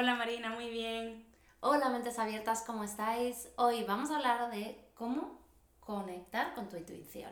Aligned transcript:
Hola 0.00 0.14
Marina, 0.14 0.48
muy 0.48 0.70
bien. 0.70 1.26
Hola 1.60 1.90
mentes 1.90 2.18
abiertas, 2.18 2.64
¿cómo 2.66 2.84
estáis? 2.84 3.50
Hoy 3.56 3.84
vamos 3.84 4.10
a 4.10 4.16
hablar 4.16 4.50
de 4.50 4.82
cómo 4.94 5.38
conectar 5.78 6.54
con 6.54 6.70
tu 6.70 6.78
intuición. 6.78 7.30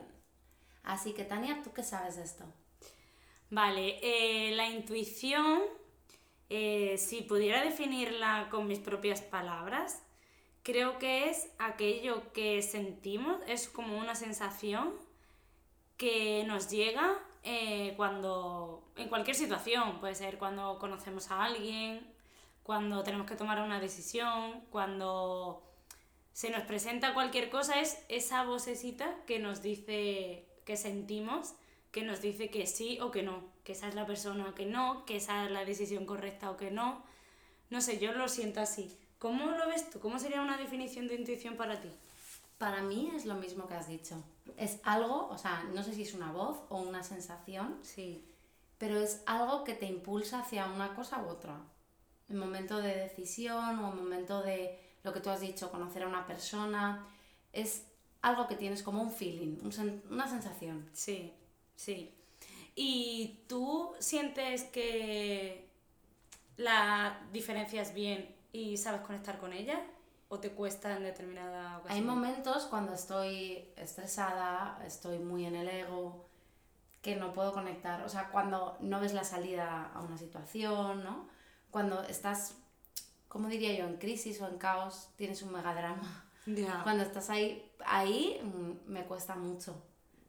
Así 0.83 1.13
que 1.13 1.23
Tania, 1.23 1.61
¿tú 1.63 1.73
qué 1.73 1.81
sabes 1.81 2.17
de 2.17 2.21
esto? 2.21 2.43
Vale, 3.49 3.97
eh, 4.03 4.51
la 4.51 4.69
intuición, 4.69 5.63
eh, 6.51 6.99
si 6.99 7.23
pudiera 7.23 7.63
definirla 7.63 8.49
con 8.51 8.67
mis 8.67 8.77
propias 8.77 9.21
palabras, 9.21 10.03
creo 10.61 10.99
que 10.99 11.31
es 11.31 11.49
aquello 11.57 12.31
que 12.33 12.61
sentimos, 12.61 13.41
es 13.47 13.67
como 13.67 13.97
una 13.97 14.13
sensación 14.13 14.93
que 15.97 16.43
nos 16.45 16.69
llega 16.69 17.17
eh, 17.41 17.95
cuando, 17.97 18.83
en 18.95 19.09
cualquier 19.09 19.35
situación, 19.35 19.99
puede 19.99 20.13
ser 20.13 20.37
cuando 20.37 20.77
conocemos 20.77 21.31
a 21.31 21.45
alguien, 21.45 22.18
cuando 22.69 23.01
tenemos 23.01 23.25
que 23.25 23.35
tomar 23.35 23.59
una 23.63 23.79
decisión, 23.79 24.61
cuando 24.69 25.63
se 26.33 26.51
nos 26.51 26.61
presenta 26.65 27.15
cualquier 27.15 27.49
cosa, 27.49 27.81
es 27.81 27.97
esa 28.09 28.43
vocecita 28.43 29.15
que 29.25 29.39
nos 29.39 29.63
dice 29.63 30.45
que 30.65 30.77
sentimos 30.77 31.55
que 31.91 32.03
nos 32.03 32.21
dice 32.21 32.51
que 32.51 32.67
sí 32.67 32.99
o 33.01 33.09
que 33.09 33.23
no, 33.23 33.41
que 33.63 33.71
esa 33.71 33.87
es 33.87 33.95
la 33.95 34.05
persona 34.05 34.49
o 34.49 34.53
que 34.53 34.67
no, 34.67 35.03
que 35.07 35.15
esa 35.15 35.45
es 35.45 35.51
la 35.51 35.65
decisión 35.65 36.05
correcta 36.05 36.51
o 36.51 36.57
que 36.57 36.69
no. 36.69 37.01
No 37.71 37.81
sé, 37.81 37.97
yo 37.97 38.11
lo 38.11 38.29
siento 38.29 38.59
así. 38.61 38.95
¿Cómo 39.17 39.49
lo 39.49 39.67
ves 39.67 39.89
tú? 39.89 39.99
¿Cómo 39.99 40.19
sería 40.19 40.39
una 40.39 40.55
definición 40.55 41.07
de 41.07 41.15
intuición 41.15 41.57
para 41.57 41.81
ti? 41.81 41.89
Para 42.59 42.83
mí 42.83 43.11
es 43.15 43.25
lo 43.25 43.33
mismo 43.33 43.67
que 43.67 43.73
has 43.73 43.87
dicho. 43.87 44.23
Es 44.57 44.79
algo, 44.83 45.27
o 45.29 45.39
sea, 45.39 45.63
no 45.73 45.81
sé 45.81 45.95
si 45.95 46.03
es 46.03 46.13
una 46.13 46.31
voz 46.31 46.59
o 46.69 46.77
una 46.77 47.01
sensación, 47.01 47.79
sí. 47.81 48.23
pero 48.77 48.99
es 48.99 49.23
algo 49.25 49.63
que 49.63 49.73
te 49.73 49.87
impulsa 49.87 50.41
hacia 50.41 50.67
una 50.67 50.93
cosa 50.93 51.23
u 51.23 51.29
otra. 51.29 51.59
En 52.29 52.37
momento 52.37 52.77
de 52.79 52.95
decisión 52.95 53.79
o 53.79 53.91
en 53.91 53.97
momento 53.97 54.41
de 54.41 54.79
lo 55.03 55.13
que 55.13 55.19
tú 55.19 55.29
has 55.29 55.41
dicho, 55.41 55.71
conocer 55.71 56.03
a 56.03 56.07
una 56.07 56.27
persona, 56.27 57.07
es 57.53 57.85
algo 58.21 58.47
que 58.47 58.55
tienes 58.55 58.83
como 58.83 59.01
un 59.01 59.11
feeling, 59.11 59.57
una 60.09 60.27
sensación. 60.27 60.89
Sí. 60.93 61.33
Sí. 61.75 62.13
¿Y 62.75 63.39
tú 63.47 63.93
sientes 63.99 64.63
que 64.63 65.69
la 66.57 67.21
diferencias 67.31 67.93
bien 67.93 68.35
y 68.51 68.77
sabes 68.77 69.01
conectar 69.01 69.37
con 69.39 69.53
ella? 69.53 69.81
¿O 70.27 70.39
te 70.39 70.51
cuesta 70.51 70.95
en 70.95 71.03
determinada 71.03 71.79
ocasión? 71.79 71.97
Hay 71.97 72.01
momentos 72.01 72.65
cuando 72.65 72.93
estoy 72.93 73.69
estresada, 73.75 74.79
estoy 74.85 75.19
muy 75.19 75.45
en 75.45 75.55
el 75.55 75.67
ego, 75.67 76.25
que 77.01 77.15
no 77.15 77.33
puedo 77.33 77.53
conectar. 77.53 78.01
O 78.03 78.09
sea, 78.09 78.29
cuando 78.29 78.77
no 78.81 78.99
ves 78.99 79.13
la 79.13 79.23
salida 79.23 79.91
a 79.93 80.01
una 80.01 80.17
situación, 80.17 81.03
¿no? 81.03 81.27
Cuando 81.71 82.03
estás, 82.03 82.55
como 83.27 83.47
diría 83.47 83.77
yo, 83.77 83.85
en 83.85 83.97
crisis 83.97 84.41
o 84.41 84.47
en 84.47 84.57
caos, 84.57 85.09
tienes 85.15 85.41
un 85.41 85.51
megadrama. 85.51 86.25
Cuando 86.83 87.03
estás 87.03 87.29
ahí, 87.29 87.71
ahí 87.85 88.41
mm, 88.43 88.91
me 88.91 89.05
cuesta 89.05 89.35
mucho. 89.35 89.83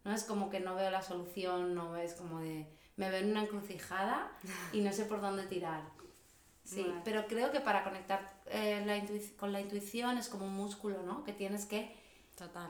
¿no? 0.05 0.13
Es 0.13 0.25
como 0.25 0.51
que 0.51 0.61
no 0.61 0.75
veo 0.75 0.91
la 0.91 1.03
solución, 1.03 1.75
no 1.75 1.93
ves 1.93 2.15
como 2.15 2.41
de... 2.41 2.67
Me 2.97 3.11
veo 3.11 3.21
en 3.21 3.31
una 3.31 3.43
encrucijada 3.43 4.31
y 4.73 4.83
no 4.83 4.93
sé 4.93 5.07
por 5.07 5.21
dónde 5.21 5.47
tirar. 5.47 5.83
Sí, 6.65 6.87
pero 7.05 7.27
creo 7.27 7.51
que 7.51 7.61
para 7.61 7.83
conectar 7.83 8.21
eh, 8.47 8.83
la 8.85 9.01
con 9.39 9.53
la 9.53 9.61
intuición 9.61 10.19
es 10.19 10.29
como 10.29 10.45
un 10.47 10.55
músculo, 10.55 11.03
¿no? 11.03 11.25
Que 11.25 11.33
tienes 11.33 11.65
que 11.65 11.97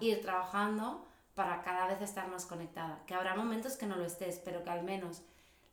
ir 0.01 0.21
trabajando 0.23 1.07
para 1.35 1.63
cada 1.63 1.87
vez 1.87 2.01
estar 2.01 2.29
más 2.29 2.47
conectada. 2.47 3.03
Que 3.07 3.15
habrá 3.15 3.35
momentos 3.35 3.77
que 3.77 3.87
no 3.87 3.97
lo 3.97 4.05
estés, 4.05 4.39
pero 4.39 4.63
que 4.63 4.71
al 4.71 4.85
menos 4.85 5.23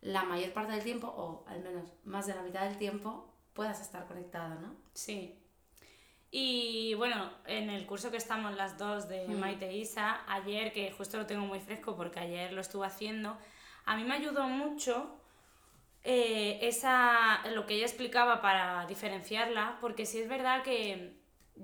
la 0.02 0.24
mayor 0.24 0.54
parte 0.54 0.74
del 0.74 0.84
tiempo, 0.84 1.08
o 1.08 1.46
al 1.48 1.62
menos 1.62 1.92
más 2.04 2.28
de 2.28 2.36
la 2.36 2.42
mitad 2.42 2.64
del 2.64 2.78
tiempo, 2.78 3.34
puedas 3.54 3.82
estar 3.82 4.06
conectada, 4.08 4.56
¿no? 4.56 4.76
Sí, 4.94 5.38
y 6.32 6.94
bueno, 6.96 7.32
en 7.46 7.70
el 7.70 7.86
curso 7.86 8.12
que 8.12 8.18
estamos 8.18 8.56
las 8.56 8.78
dos 8.78 9.08
de 9.08 9.28
mm. 9.28 9.40
Maite 9.40 9.70
e 9.70 9.78
Isa, 9.78 10.22
ayer, 10.28 10.74
que 10.74 10.92
justo 10.92 11.18
lo 11.18 11.26
tengo 11.26 11.46
muy 11.46 11.60
fresco 11.60 11.96
porque 11.96 12.20
ayer 12.20 12.52
lo 12.52 12.62
estuve 12.62 12.86
haciendo, 12.86 13.38
a 13.86 13.96
mí 13.96 14.04
me 14.04 14.16
ayudó 14.16 14.48
mucho 14.48 15.18
eh, 16.04 16.60
esa, 16.62 17.48
lo 17.54 17.66
que 17.66 17.76
ella 17.76 17.86
explicaba 17.86 18.42
para 18.42 18.86
diferenciarla, 18.88 19.78
porque 19.80 20.06
sí 20.06 20.20
es 20.20 20.28
verdad 20.28 20.64
que 20.64 21.18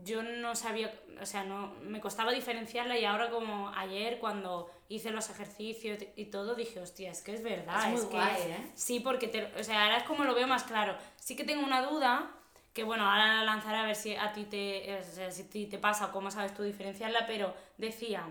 yo 0.04 0.24
no 0.24 0.56
sabía, 0.56 0.94
o 1.22 1.26
sea, 1.26 1.44
no, 1.44 1.76
me 1.82 2.02
costaba 2.02 2.32
diferenciarla 2.32 2.98
y 2.98 3.06
ahora 3.06 3.30
como 3.30 3.70
ayer 3.70 4.20
cuando 4.20 4.70
hice 4.90 5.12
los 5.12 5.30
ejercicios 5.30 6.00
y 6.16 6.26
todo 6.26 6.56
dije, 6.56 6.80
hostia, 6.80 7.12
es 7.12 7.22
que 7.22 7.34
es 7.34 7.44
verdad. 7.44 7.94
Es, 7.94 8.06
que, 8.06 8.18
¿eh? 8.18 8.72
Sí, 8.76 9.00
porque, 9.00 9.28
te, 9.28 9.46
o 9.60 9.64
sea, 9.64 9.84
ahora 9.84 9.98
es 9.98 10.04
como 10.04 10.24
lo 10.24 10.34
veo 10.34 10.48
más 10.48 10.64
claro. 10.64 10.98
Sí 11.16 11.36
que 11.36 11.44
tengo 11.44 11.64
una 11.64 11.84
duda 11.84 12.32
que 12.74 12.84
bueno, 12.84 13.10
ahora 13.10 13.36
la 13.36 13.44
lanzaré 13.44 13.78
a 13.78 13.86
ver 13.86 13.96
si 13.96 14.16
a 14.16 14.34
ti 14.34 14.46
te, 14.46 15.00
si 15.32 15.68
te 15.68 15.78
pasa 15.78 16.08
o 16.08 16.12
cómo 16.12 16.32
sabes 16.32 16.54
tú 16.56 16.64
diferenciarla, 16.64 17.28
pero 17.28 17.54
decía, 17.78 18.28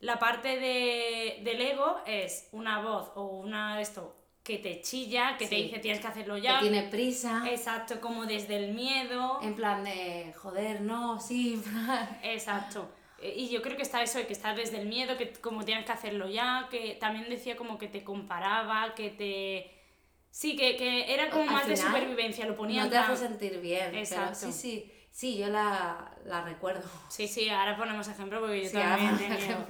la 0.00 0.18
parte 0.18 0.60
de, 0.60 1.40
del 1.42 1.60
ego 1.60 2.02
es 2.06 2.48
una 2.52 2.82
voz 2.82 3.10
o 3.14 3.24
una 3.24 3.80
esto 3.80 4.14
que 4.48 4.56
te 4.56 4.80
chilla, 4.80 5.36
que 5.36 5.46
te 5.46 5.56
dice 5.56 5.78
tienes 5.78 6.00
que 6.00 6.06
hacerlo 6.06 6.38
ya. 6.38 6.58
Que 6.58 6.70
tiene 6.70 6.88
prisa. 6.88 7.42
Exacto, 7.46 8.00
como 8.00 8.24
desde 8.24 8.56
el 8.56 8.72
miedo. 8.72 9.40
En 9.42 9.54
plan 9.54 9.84
de, 9.84 10.32
joder, 10.38 10.80
no, 10.80 11.20
sí. 11.20 11.62
Exacto. 12.22 12.88
Y 13.22 13.50
yo 13.50 13.60
creo 13.60 13.76
que 13.76 13.82
está 13.82 14.02
eso, 14.02 14.18
que 14.26 14.32
está 14.32 14.54
desde 14.54 14.80
el 14.80 14.88
miedo, 14.88 15.18
que 15.18 15.34
como 15.34 15.66
tienes 15.66 15.84
que 15.84 15.92
hacerlo 15.92 16.30
ya, 16.30 16.68
que 16.70 16.96
también 16.98 17.28
decía 17.28 17.56
como 17.56 17.76
que 17.76 17.88
te 17.88 18.02
comparaba, 18.02 18.94
que 18.94 19.10
te 19.10 19.74
Sí, 20.30 20.56
que, 20.56 20.76
que 20.76 21.12
era 21.12 21.28
como 21.28 21.44
más 21.46 21.66
de 21.66 21.76
supervivencia, 21.76 22.46
lo 22.46 22.56
ponía. 22.56 22.84
No 22.84 22.90
te 22.90 22.96
hace 22.96 23.16
sentir 23.16 23.60
bien. 23.60 23.94
Exacto. 23.94 24.34
sí, 24.34 24.52
sí, 24.52 24.92
sí, 25.10 25.36
yo 25.36 25.48
la, 25.48 26.12
la, 26.24 26.42
recuerdo. 26.42 26.88
Sí, 27.08 27.28
sí, 27.28 27.50
ahora 27.50 27.76
ponemos 27.76 28.08
ejemplo 28.08 28.40
porque 28.40 28.64
yo 28.64 28.70
también 28.70 29.18
tenía. 29.18 29.66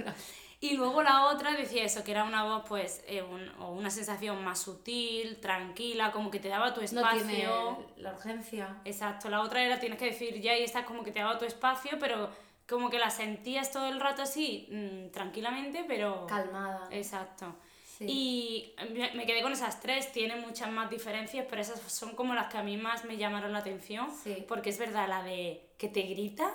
Y 0.60 0.76
luego 0.76 1.02
la 1.02 1.26
otra 1.26 1.52
decía 1.52 1.84
eso, 1.84 2.02
que 2.02 2.10
era 2.10 2.24
una 2.24 2.42
voz, 2.42 2.64
pues, 2.68 3.04
eh, 3.06 3.22
o 3.60 3.70
una 3.70 3.90
sensación 3.90 4.42
más 4.42 4.60
sutil, 4.60 5.38
tranquila, 5.40 6.10
como 6.10 6.30
que 6.30 6.40
te 6.40 6.48
daba 6.48 6.74
tu 6.74 6.80
espacio. 6.80 7.22
No 7.22 7.28
tiene 7.28 7.48
la 7.96 8.12
urgencia. 8.12 8.76
Exacto, 8.84 9.30
la 9.30 9.42
otra 9.42 9.62
era 9.62 9.78
tienes 9.78 9.98
que 9.98 10.06
decir 10.06 10.40
ya 10.40 10.56
y 10.56 10.64
esta 10.64 10.84
como 10.84 11.04
que 11.04 11.12
te 11.12 11.20
daba 11.20 11.38
tu 11.38 11.44
espacio, 11.44 11.98
pero 12.00 12.30
como 12.68 12.90
que 12.90 12.98
la 12.98 13.10
sentías 13.10 13.70
todo 13.70 13.86
el 13.86 14.00
rato 14.00 14.22
así, 14.22 14.68
mm, 14.70 15.10
tranquilamente, 15.12 15.84
pero... 15.86 16.26
Calmada. 16.26 16.88
Exacto. 16.90 17.54
Y 18.00 18.74
me 19.14 19.26
quedé 19.26 19.42
con 19.42 19.52
esas 19.52 19.80
tres, 19.80 20.12
tienen 20.12 20.40
muchas 20.40 20.70
más 20.70 20.88
diferencias, 20.88 21.46
pero 21.50 21.62
esas 21.62 21.80
son 21.80 22.14
como 22.14 22.34
las 22.34 22.48
que 22.48 22.58
a 22.58 22.62
mí 22.62 22.76
más 22.76 23.04
me 23.04 23.16
llamaron 23.16 23.52
la 23.52 23.58
atención, 23.58 24.08
porque 24.46 24.70
es 24.70 24.78
verdad, 24.78 25.08
la 25.08 25.22
de 25.22 25.68
que 25.78 25.88
te 25.88 26.02
grita, 26.02 26.54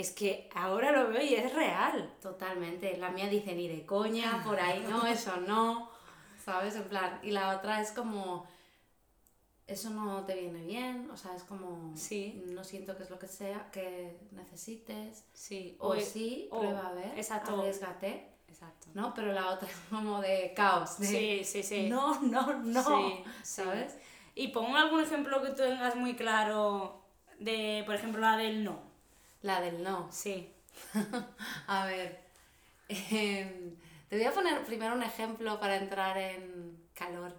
es 0.00 0.12
que 0.12 0.48
ahora 0.54 0.92
lo 0.92 1.08
veo 1.08 1.22
y 1.22 1.34
es 1.34 1.54
real. 1.54 2.14
Totalmente, 2.20 2.96
la 2.96 3.10
mía 3.10 3.28
dice 3.28 3.54
ni 3.54 3.68
de 3.68 3.84
coña, 3.84 4.42
por 4.44 4.58
ahí 4.58 4.84
no, 4.88 5.06
eso 5.06 5.36
no, 5.36 5.90
¿sabes? 6.44 6.74
En 6.76 6.84
plan, 6.84 7.20
y 7.22 7.30
la 7.30 7.56
otra 7.56 7.80
es 7.80 7.92
como, 7.92 8.46
eso 9.66 9.90
no 9.90 10.24
te 10.24 10.34
viene 10.34 10.64
bien, 10.64 11.10
o 11.10 11.16
sea, 11.16 11.36
es 11.36 11.44
como, 11.44 11.96
sí. 11.96 12.42
no 12.46 12.64
siento 12.64 12.96
que 12.96 13.02
es 13.02 13.10
lo 13.10 13.18
que 13.18 13.28
sea, 13.28 13.70
que 13.70 14.18
necesites, 14.32 15.24
sí. 15.32 15.76
o, 15.78 15.94
sí, 15.96 16.48
prueba 16.50 16.88
a 16.88 16.92
ver, 16.92 17.18
exacto. 17.18 17.60
arriesgate 17.60 18.30
Exacto. 18.50 18.88
¿No? 18.94 19.14
Pero 19.14 19.32
la 19.32 19.50
otra 19.50 19.68
es 19.68 19.76
como 19.88 20.20
de 20.20 20.52
caos. 20.56 20.90
sí, 20.98 21.42
sí, 21.44 21.62
sí. 21.62 21.86
No, 21.88 22.20
no, 22.20 22.58
no. 22.58 22.82
Sí, 22.82 23.24
¿Sabes? 23.44 23.96
Y 24.34 24.48
pongo 24.48 24.76
algún 24.76 25.00
ejemplo 25.00 25.40
que 25.40 25.50
tú 25.50 25.62
tengas 25.62 25.94
muy 25.94 26.14
claro 26.14 27.00
de, 27.38 27.82
por 27.86 27.94
ejemplo, 27.94 28.20
la 28.20 28.36
del 28.36 28.64
no. 28.64 28.89
La 29.42 29.60
del 29.60 29.82
no. 29.82 30.08
Sí. 30.12 30.52
a 31.66 31.86
ver. 31.86 32.20
Em, 32.88 33.76
te 34.08 34.16
voy 34.16 34.24
a 34.24 34.32
poner 34.32 34.64
primero 34.64 34.94
un 34.94 35.02
ejemplo 35.02 35.58
para 35.60 35.76
entrar 35.76 36.18
en 36.18 36.76
calor. 36.94 37.36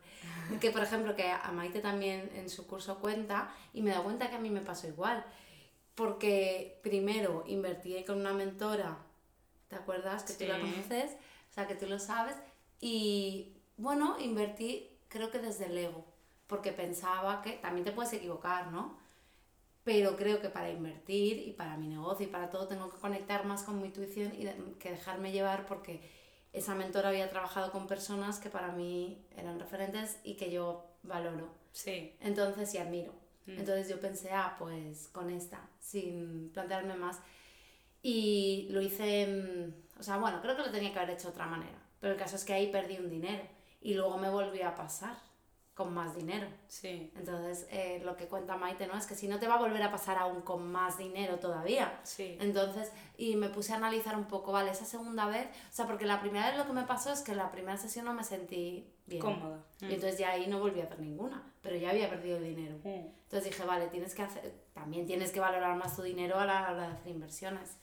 Que, 0.59 0.71
por 0.71 0.83
ejemplo, 0.83 1.15
que 1.15 1.30
a 1.30 1.51
Maite 1.51 1.80
también 1.80 2.30
en 2.36 2.50
su 2.50 2.68
curso 2.68 3.00
cuenta 3.00 3.53
y 3.74 3.81
me 3.81 3.92
da 3.92 4.01
cuenta 4.01 4.30
que 4.30 4.36
a 4.36 4.39
mí 4.39 4.50
me 4.50 4.62
pasó 4.62 4.88
igual. 4.88 5.25
Porque 5.95 6.80
primero 6.81 7.44
invertí 7.48 8.04
con 8.04 8.19
una 8.19 8.33
mentora 8.33 8.97
¿te 9.71 9.77
acuerdas? 9.77 10.24
Que 10.24 10.33
tú 10.33 10.51
la 10.51 10.59
conoces, 10.59 11.13
o 11.50 11.54
sea, 11.54 11.65
que 11.65 11.75
tú 11.75 11.88
lo 11.88 11.97
sabes. 11.97 12.36
Y 12.81 13.54
bueno, 13.77 14.18
invertí, 14.19 14.89
creo 15.07 15.31
que 15.31 15.39
desde 15.39 15.65
el 15.65 15.77
ego, 15.77 16.06
porque 16.45 16.74
pensaba 16.74 17.42
que 17.42 17.54
también 17.54 17.86
te 17.86 17.94
puedes 17.94 18.12
equivocar, 18.12 18.68
¿no? 18.68 18.97
Pero 19.83 20.16
creo 20.16 20.39
que 20.39 20.50
para 20.50 20.69
invertir 20.69 21.48
y 21.48 21.54
para 21.54 21.75
mi 21.78 21.88
negocio 21.88 22.28
y 22.28 22.30
para 22.30 22.50
todo 22.50 22.68
tengo 22.68 22.89
que 22.89 23.00
conectar 23.00 23.45
más 23.45 23.63
con 23.63 23.81
mi 23.81 23.88
intuición 23.88 24.31
y 24.36 24.45
que 24.78 24.92
dejarme 24.92 25.31
llevar 25.31 25.66
porque 25.66 26.01
esa 26.54 26.75
mentora 26.75 27.10
había 27.10 27.30
trabajado 27.30 27.72
con 27.72 27.88
personas 27.88 28.39
que 28.39 28.50
para 28.50 28.72
mí 28.72 29.25
eran 29.36 29.60
referentes 29.60 30.19
y 30.24 30.36
que 30.36 30.51
yo 30.51 30.86
valoro. 31.04 31.56
Sí. 31.72 32.16
Entonces, 32.19 32.74
y 32.74 32.78
admiro. 32.78 33.13
Mm. 33.45 33.60
Entonces 33.60 33.89
yo 33.89 34.00
pensé, 34.00 34.31
ah, 34.31 34.56
pues 34.60 35.07
con 35.07 35.30
esta, 35.30 35.69
sin 35.80 36.51
plantearme 36.51 36.95
más. 36.95 37.19
Y 38.04 38.68
lo 38.72 38.81
hice, 38.81 39.74
o 39.98 40.04
sea, 40.04 40.18
bueno, 40.18 40.42
creo 40.42 40.56
que 40.56 40.63
lo 40.63 40.72
tenía 40.72 40.92
que 40.92 41.00
haber 41.00 41.12
hecho 41.12 41.28
de 41.28 41.33
otra 41.33 41.48
manera. 41.48 41.81
Pero 42.00 42.13
el 42.13 42.19
caso 42.19 42.36
es 42.36 42.44
que 42.44 42.54
ahí 42.54 42.72
perdí 42.72 42.98
un 42.98 43.10
dinero 43.10 43.44
y 43.80 43.94
luego 43.94 44.18
me 44.18 44.30
volví 44.30 44.62
a 44.62 44.75
pasar 44.75 45.16
con 45.81 45.94
más 45.94 46.16
dinero. 46.16 46.48
Sí. 46.68 47.12
Entonces, 47.16 47.66
eh, 47.72 48.01
lo 48.04 48.16
que 48.16 48.28
cuenta 48.28 48.56
Maite, 48.56 48.86
¿no? 48.86 48.98
Es 48.98 49.07
que 49.07 49.16
si 49.16 49.28
no 49.28 49.39
te 49.39 49.48
va 49.48 49.56
a 49.56 49.60
volver 49.60 49.81
a 49.81 49.92
pasar 49.92 50.18
aún 50.18 50.42
con 50.42 50.72
más 50.72 50.98
dinero 50.98 51.39
todavía. 51.39 52.00
Sí. 52.04 52.38
Entonces, 52.39 52.92
y 53.18 53.36
me 53.36 53.50
puse 53.50 53.74
a 53.74 53.78
analizar 53.78 54.16
un 54.16 54.25
poco, 54.25 54.51
vale, 54.51 54.72
esa 54.72 54.86
segunda 54.86 55.25
vez, 55.25 55.48
o 55.48 55.74
sea, 55.74 55.88
porque 55.88 56.06
la 56.06 56.22
primera 56.22 56.50
vez 56.50 56.57
lo 56.57 56.68
que 56.68 56.74
me 56.74 56.83
pasó 56.83 57.12
es 57.12 57.22
que 57.22 57.33
la 57.33 57.51
primera 57.51 57.78
sesión 57.78 58.06
no 58.06 58.13
me 58.13 58.24
sentí 58.24 58.94
bien. 59.07 59.22
Cómoda. 59.22 59.63
Y 59.80 59.94
entonces 59.94 60.19
ya 60.19 60.31
ahí 60.31 60.48
no 60.48 60.60
volví 60.60 60.81
a 60.81 60.83
hacer 60.83 61.00
ninguna, 61.00 61.51
pero 61.62 61.75
ya 61.75 61.89
había 61.89 62.10
perdido 62.10 62.38
el 62.38 62.44
dinero. 62.44 62.78
Mm. 62.83 63.07
Entonces 63.24 63.45
dije, 63.45 63.66
vale, 63.66 63.88
tienes 63.88 64.13
que 64.13 64.22
hacer, 64.22 64.54
también 64.74 65.07
tienes 65.07 65.31
que 65.31 65.39
valorar 65.39 65.75
más 65.78 65.95
tu 65.95 66.04
dinero 66.04 66.38
a 66.38 66.45
la 66.45 66.62
hora 66.72 66.88
de 66.88 66.94
hacer 66.94 67.12
inversiones 67.12 67.78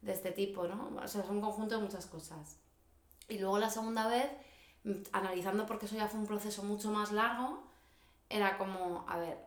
de 0.00 0.12
este 0.12 0.32
tipo, 0.32 0.66
¿no? 0.66 0.96
O 1.02 1.08
sea, 1.08 1.22
es 1.22 1.30
un 1.30 1.40
conjunto 1.40 1.76
de 1.76 1.82
muchas 1.82 2.06
cosas. 2.06 2.58
Y 3.28 3.38
luego 3.38 3.58
la 3.58 3.70
segunda 3.70 4.08
vez, 4.08 4.26
mm, 4.26 4.38
analizando 5.12 5.66
porque 5.66 5.86
eso 5.86 5.96
ya 5.96 6.08
fue 6.08 6.20
un 6.20 6.26
proceso 6.26 6.62
mucho 6.62 6.90
más 6.90 7.12
largo, 7.12 7.62
era 8.28 8.58
como, 8.58 9.04
a 9.08 9.18
ver, 9.18 9.38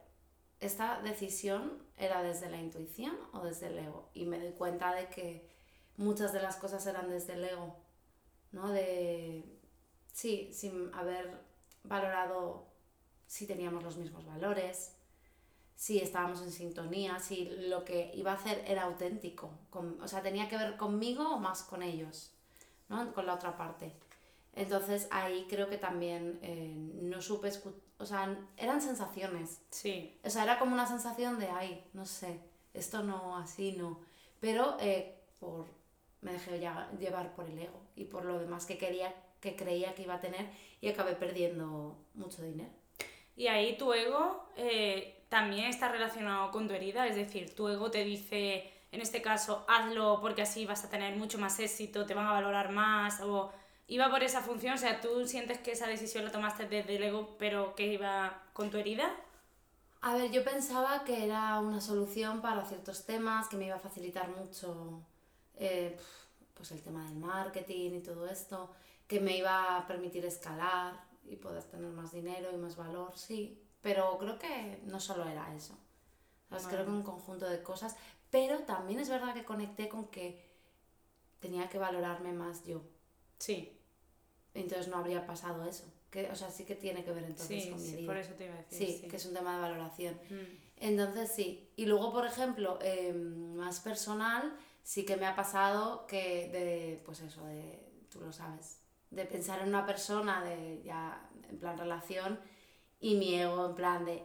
esta 0.59 1.01
decisión 1.01 1.81
era 1.97 2.21
desde 2.23 2.49
la 2.49 2.57
intuición 2.57 3.15
o 3.33 3.41
desde 3.41 3.67
el 3.67 3.79
ego. 3.79 4.09
Y 4.13 4.25
me 4.25 4.39
doy 4.39 4.51
cuenta 4.51 4.93
de 4.93 5.07
que 5.09 5.47
muchas 5.97 6.33
de 6.33 6.41
las 6.41 6.55
cosas 6.55 6.85
eran 6.85 7.09
desde 7.09 7.33
el 7.33 7.43
ego, 7.45 7.75
¿no? 8.51 8.69
De, 8.69 9.43
sí, 10.13 10.49
sin 10.53 10.93
haber 10.93 11.39
valorado 11.83 12.65
si 13.27 13.47
teníamos 13.47 13.83
los 13.83 13.97
mismos 13.97 14.25
valores, 14.25 14.93
si 15.75 15.99
estábamos 15.99 16.41
en 16.41 16.51
sintonía, 16.51 17.19
si 17.19 17.45
lo 17.45 17.83
que 17.83 18.11
iba 18.13 18.31
a 18.31 18.35
hacer 18.35 18.63
era 18.67 18.83
auténtico, 18.83 19.49
o 19.71 20.07
sea, 20.07 20.21
tenía 20.21 20.47
que 20.47 20.57
ver 20.57 20.77
conmigo 20.77 21.27
o 21.27 21.39
más 21.39 21.63
con 21.63 21.81
ellos, 21.81 22.31
¿no? 22.87 23.11
Con 23.13 23.25
la 23.25 23.33
otra 23.33 23.57
parte. 23.57 23.93
Entonces 24.53 25.07
ahí 25.11 25.45
creo 25.49 25.69
que 25.69 25.77
también 25.77 26.39
eh, 26.41 26.73
no 26.75 27.21
supe 27.21 27.47
escuchar, 27.47 27.79
o 27.97 28.05
sea, 28.05 28.35
eran 28.57 28.81
sensaciones. 28.81 29.61
Sí. 29.69 30.19
O 30.23 30.29
sea, 30.29 30.43
era 30.43 30.59
como 30.59 30.73
una 30.73 30.87
sensación 30.87 31.39
de, 31.39 31.47
ay, 31.47 31.83
no 31.93 32.05
sé, 32.05 32.39
esto 32.73 33.03
no, 33.03 33.37
así 33.37 33.73
no. 33.73 34.01
Pero 34.39 34.75
eh, 34.79 35.19
por, 35.39 35.67
me 36.21 36.33
dejé 36.33 36.59
llevar 36.59 37.35
por 37.35 37.45
el 37.45 37.59
ego 37.59 37.81
y 37.95 38.05
por 38.05 38.25
lo 38.25 38.39
demás 38.39 38.65
que 38.65 38.77
quería, 38.77 39.13
que 39.39 39.55
creía 39.55 39.93
que 39.95 40.03
iba 40.03 40.15
a 40.15 40.19
tener 40.19 40.49
y 40.81 40.89
acabé 40.89 41.15
perdiendo 41.15 41.97
mucho 42.13 42.41
dinero. 42.41 42.71
Y 43.35 43.47
ahí 43.47 43.77
tu 43.77 43.93
ego 43.93 44.49
eh, 44.57 45.25
también 45.29 45.67
está 45.67 45.89
relacionado 45.89 46.51
con 46.51 46.67
tu 46.67 46.73
herida, 46.73 47.07
es 47.07 47.15
decir, 47.15 47.55
tu 47.55 47.67
ego 47.69 47.89
te 47.89 48.03
dice, 48.03 48.71
en 48.91 49.01
este 49.01 49.21
caso, 49.21 49.65
hazlo 49.67 50.19
porque 50.21 50.41
así 50.41 50.65
vas 50.65 50.83
a 50.83 50.89
tener 50.89 51.15
mucho 51.15 51.37
más 51.37 51.59
éxito, 51.59 52.05
te 52.05 52.13
van 52.13 52.27
a 52.27 52.33
valorar 52.33 52.71
más 52.71 53.21
o 53.21 53.51
iba 53.91 54.09
por 54.09 54.23
esa 54.23 54.41
función, 54.41 54.75
o 54.75 54.77
sea, 54.77 55.01
¿tú 55.01 55.27
sientes 55.27 55.59
que 55.59 55.73
esa 55.73 55.85
decisión 55.85 56.23
la 56.23 56.31
tomaste 56.31 56.65
desde 56.65 56.95
el 56.95 57.03
ego, 57.03 57.35
pero 57.37 57.75
que 57.75 57.87
iba 57.87 58.41
con 58.53 58.71
tu 58.71 58.77
herida? 58.77 59.13
A 59.99 60.15
ver, 60.15 60.31
yo 60.31 60.45
pensaba 60.45 61.03
que 61.03 61.25
era 61.25 61.59
una 61.59 61.81
solución 61.81 62.41
para 62.41 62.63
ciertos 62.63 63.05
temas, 63.05 63.49
que 63.49 63.57
me 63.57 63.65
iba 63.65 63.75
a 63.75 63.79
facilitar 63.79 64.29
mucho 64.29 65.01
eh, 65.55 65.99
pues 66.53 66.71
el 66.71 66.81
tema 66.81 67.03
del 67.03 67.17
marketing 67.17 67.95
y 67.95 67.99
todo 67.99 68.29
esto, 68.29 68.69
que 69.07 69.19
me 69.19 69.35
iba 69.35 69.77
a 69.77 69.85
permitir 69.85 70.23
escalar 70.23 70.93
y 71.25 71.35
poder 71.35 71.63
tener 71.65 71.91
más 71.91 72.13
dinero 72.13 72.49
y 72.53 72.57
más 72.57 72.77
valor, 72.77 73.11
sí, 73.17 73.61
pero 73.81 74.17
creo 74.17 74.39
que 74.39 74.79
no 74.85 75.01
solo 75.01 75.27
era 75.27 75.53
eso. 75.53 75.77
Creo 76.69 76.85
que 76.85 76.91
un 76.91 77.03
conjunto 77.03 77.45
de 77.45 77.61
cosas, 77.61 77.97
pero 78.29 78.59
también 78.59 79.01
es 79.01 79.09
verdad 79.09 79.33
que 79.33 79.43
conecté 79.43 79.89
con 79.89 80.07
que 80.07 80.49
tenía 81.41 81.67
que 81.67 81.77
valorarme 81.77 82.31
más 82.31 82.63
yo. 82.65 82.83
Sí 83.37 83.79
entonces 84.53 84.87
no 84.87 84.97
habría 84.97 85.25
pasado 85.25 85.65
eso. 85.65 85.85
Que, 86.09 86.29
o 86.29 86.35
sea, 86.35 86.49
sí 86.49 86.65
que 86.65 86.75
tiene 86.75 87.05
que 87.05 87.11
ver 87.11 87.23
entonces 87.23 87.67
con 87.67 87.81
mi 87.81 87.87
sí, 87.87 88.05
por 88.05 88.17
eso 88.17 88.33
te 88.33 88.45
iba 88.45 88.53
a 88.53 88.57
decir. 88.57 88.99
Sí, 89.01 89.07
que 89.07 89.15
es 89.15 89.25
un 89.25 89.33
tema 89.33 89.55
de 89.55 89.61
valoración. 89.61 90.15
Mm. 90.29 90.57
Entonces 90.77 91.31
sí. 91.31 91.71
Y 91.77 91.85
luego, 91.85 92.11
por 92.11 92.25
ejemplo, 92.25 92.79
em, 92.81 93.55
más 93.55 93.79
personal, 93.79 94.53
sí 94.83 95.05
que 95.05 95.15
me 95.15 95.25
ha 95.25 95.35
pasado 95.35 96.05
que 96.07 96.49
de, 96.49 97.01
pues 97.05 97.21
eso, 97.21 97.45
de, 97.45 98.03
tú 98.09 98.19
lo 98.19 98.33
sabes, 98.33 98.81
de 99.09 99.25
pensar 99.25 99.61
en 99.61 99.69
una 99.69 99.85
persona, 99.85 100.43
de 100.43 100.81
ya, 100.83 101.29
en 101.49 101.59
plan 101.59 101.77
relación, 101.77 102.39
y 102.99 103.15
mi 103.15 103.35
ego 103.35 103.67
en 103.67 103.75
plan 103.75 104.05
de, 104.05 104.23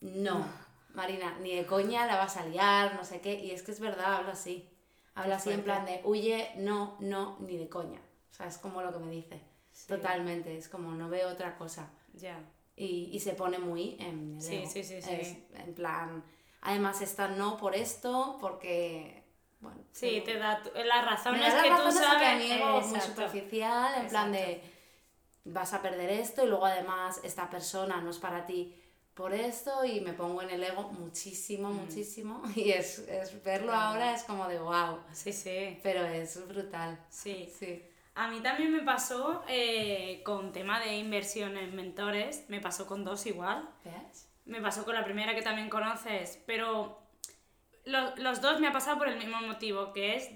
no, 0.00 0.46
Marina, 0.94 1.36
ni 1.40 1.56
de 1.56 1.66
coña 1.66 2.06
la 2.06 2.16
vas 2.16 2.36
a 2.36 2.46
liar, 2.46 2.94
no 2.94 3.04
sé 3.04 3.20
qué. 3.20 3.34
Y 3.34 3.50
es 3.50 3.64
que 3.64 3.72
es 3.72 3.80
verdad, 3.80 4.14
habla 4.14 4.32
así. 4.32 4.70
Habla 5.16 5.36
así 5.36 5.50
en 5.50 5.62
plan 5.62 5.84
de, 5.84 6.00
huye, 6.04 6.50
no, 6.56 6.96
no, 7.00 7.36
ni 7.40 7.56
de 7.56 7.68
coña. 7.68 8.00
O 8.30 8.34
sea, 8.34 8.46
es 8.46 8.58
como 8.58 8.82
lo 8.82 8.92
que 8.92 8.98
me 8.98 9.10
dice. 9.10 9.40
Totalmente, 9.86 10.56
es 10.56 10.68
como 10.68 10.92
no 10.92 11.08
veo 11.08 11.28
otra 11.28 11.56
cosa. 11.56 11.90
Ya. 12.14 12.38
Y, 12.76 13.10
y, 13.12 13.20
se 13.20 13.34
pone 13.34 13.58
muy 13.58 13.96
en 14.00 14.36
el 14.36 14.42
sí, 14.42 14.64
sí, 14.66 14.82
sí, 14.82 15.00
sí. 15.00 15.46
en 15.54 15.74
plan, 15.74 16.24
además 16.62 17.00
está 17.02 17.28
no 17.28 17.56
por 17.56 17.76
esto, 17.76 18.36
porque, 18.40 19.22
bueno. 19.60 19.80
Sí, 19.92 20.22
te 20.24 20.38
da 20.38 20.60
las 20.84 21.04
razones 21.04 21.54
que 21.54 21.68
tú 21.70 21.92
sabes. 21.92 22.18
Que 22.18 22.54
amigo 22.54 22.80
muy 22.80 23.00
superficial, 23.00 24.02
en 24.02 24.08
plan 24.08 24.32
de 24.32 24.60
vas 25.44 25.74
a 25.74 25.82
perder 25.82 26.10
esto 26.10 26.44
y 26.44 26.48
luego 26.48 26.66
además 26.66 27.20
esta 27.22 27.50
persona 27.50 28.00
no 28.00 28.10
es 28.10 28.18
para 28.18 28.46
ti 28.46 28.74
por 29.12 29.32
esto 29.32 29.84
y 29.84 30.00
me 30.00 30.12
pongo 30.12 30.42
en 30.42 30.50
el 30.50 30.64
ego 30.64 30.90
muchísimo, 30.90 31.68
mm. 31.68 31.76
muchísimo 31.76 32.42
y 32.56 32.70
es, 32.70 32.98
es 33.00 33.42
verlo 33.44 33.72
ahora 33.72 34.14
es 34.14 34.24
como 34.24 34.48
de 34.48 34.58
wow. 34.58 34.98
Sí, 35.12 35.32
sí. 35.32 35.78
Pero 35.82 36.04
es 36.04 36.46
brutal. 36.48 36.98
Sí. 37.10 37.52
Sí. 37.56 37.82
A 38.14 38.28
mí 38.28 38.40
también 38.40 38.72
me 38.72 38.82
pasó 38.82 39.42
eh, 39.48 40.22
con 40.24 40.52
tema 40.52 40.78
de 40.78 40.96
inversiones 40.96 41.72
mentores, 41.72 42.44
me 42.48 42.60
pasó 42.60 42.86
con 42.86 43.04
dos 43.04 43.26
igual. 43.26 43.68
¿Ves? 43.84 44.28
Me 44.44 44.60
pasó 44.60 44.84
con 44.84 44.94
la 44.94 45.04
primera 45.04 45.34
que 45.34 45.42
también 45.42 45.68
conoces, 45.68 46.40
pero 46.46 47.04
los 47.84 48.40
dos 48.40 48.60
me 48.60 48.68
ha 48.68 48.72
pasado 48.72 48.98
por 48.98 49.08
el 49.08 49.18
mismo 49.18 49.40
motivo, 49.40 49.92
que 49.92 50.16
es, 50.16 50.30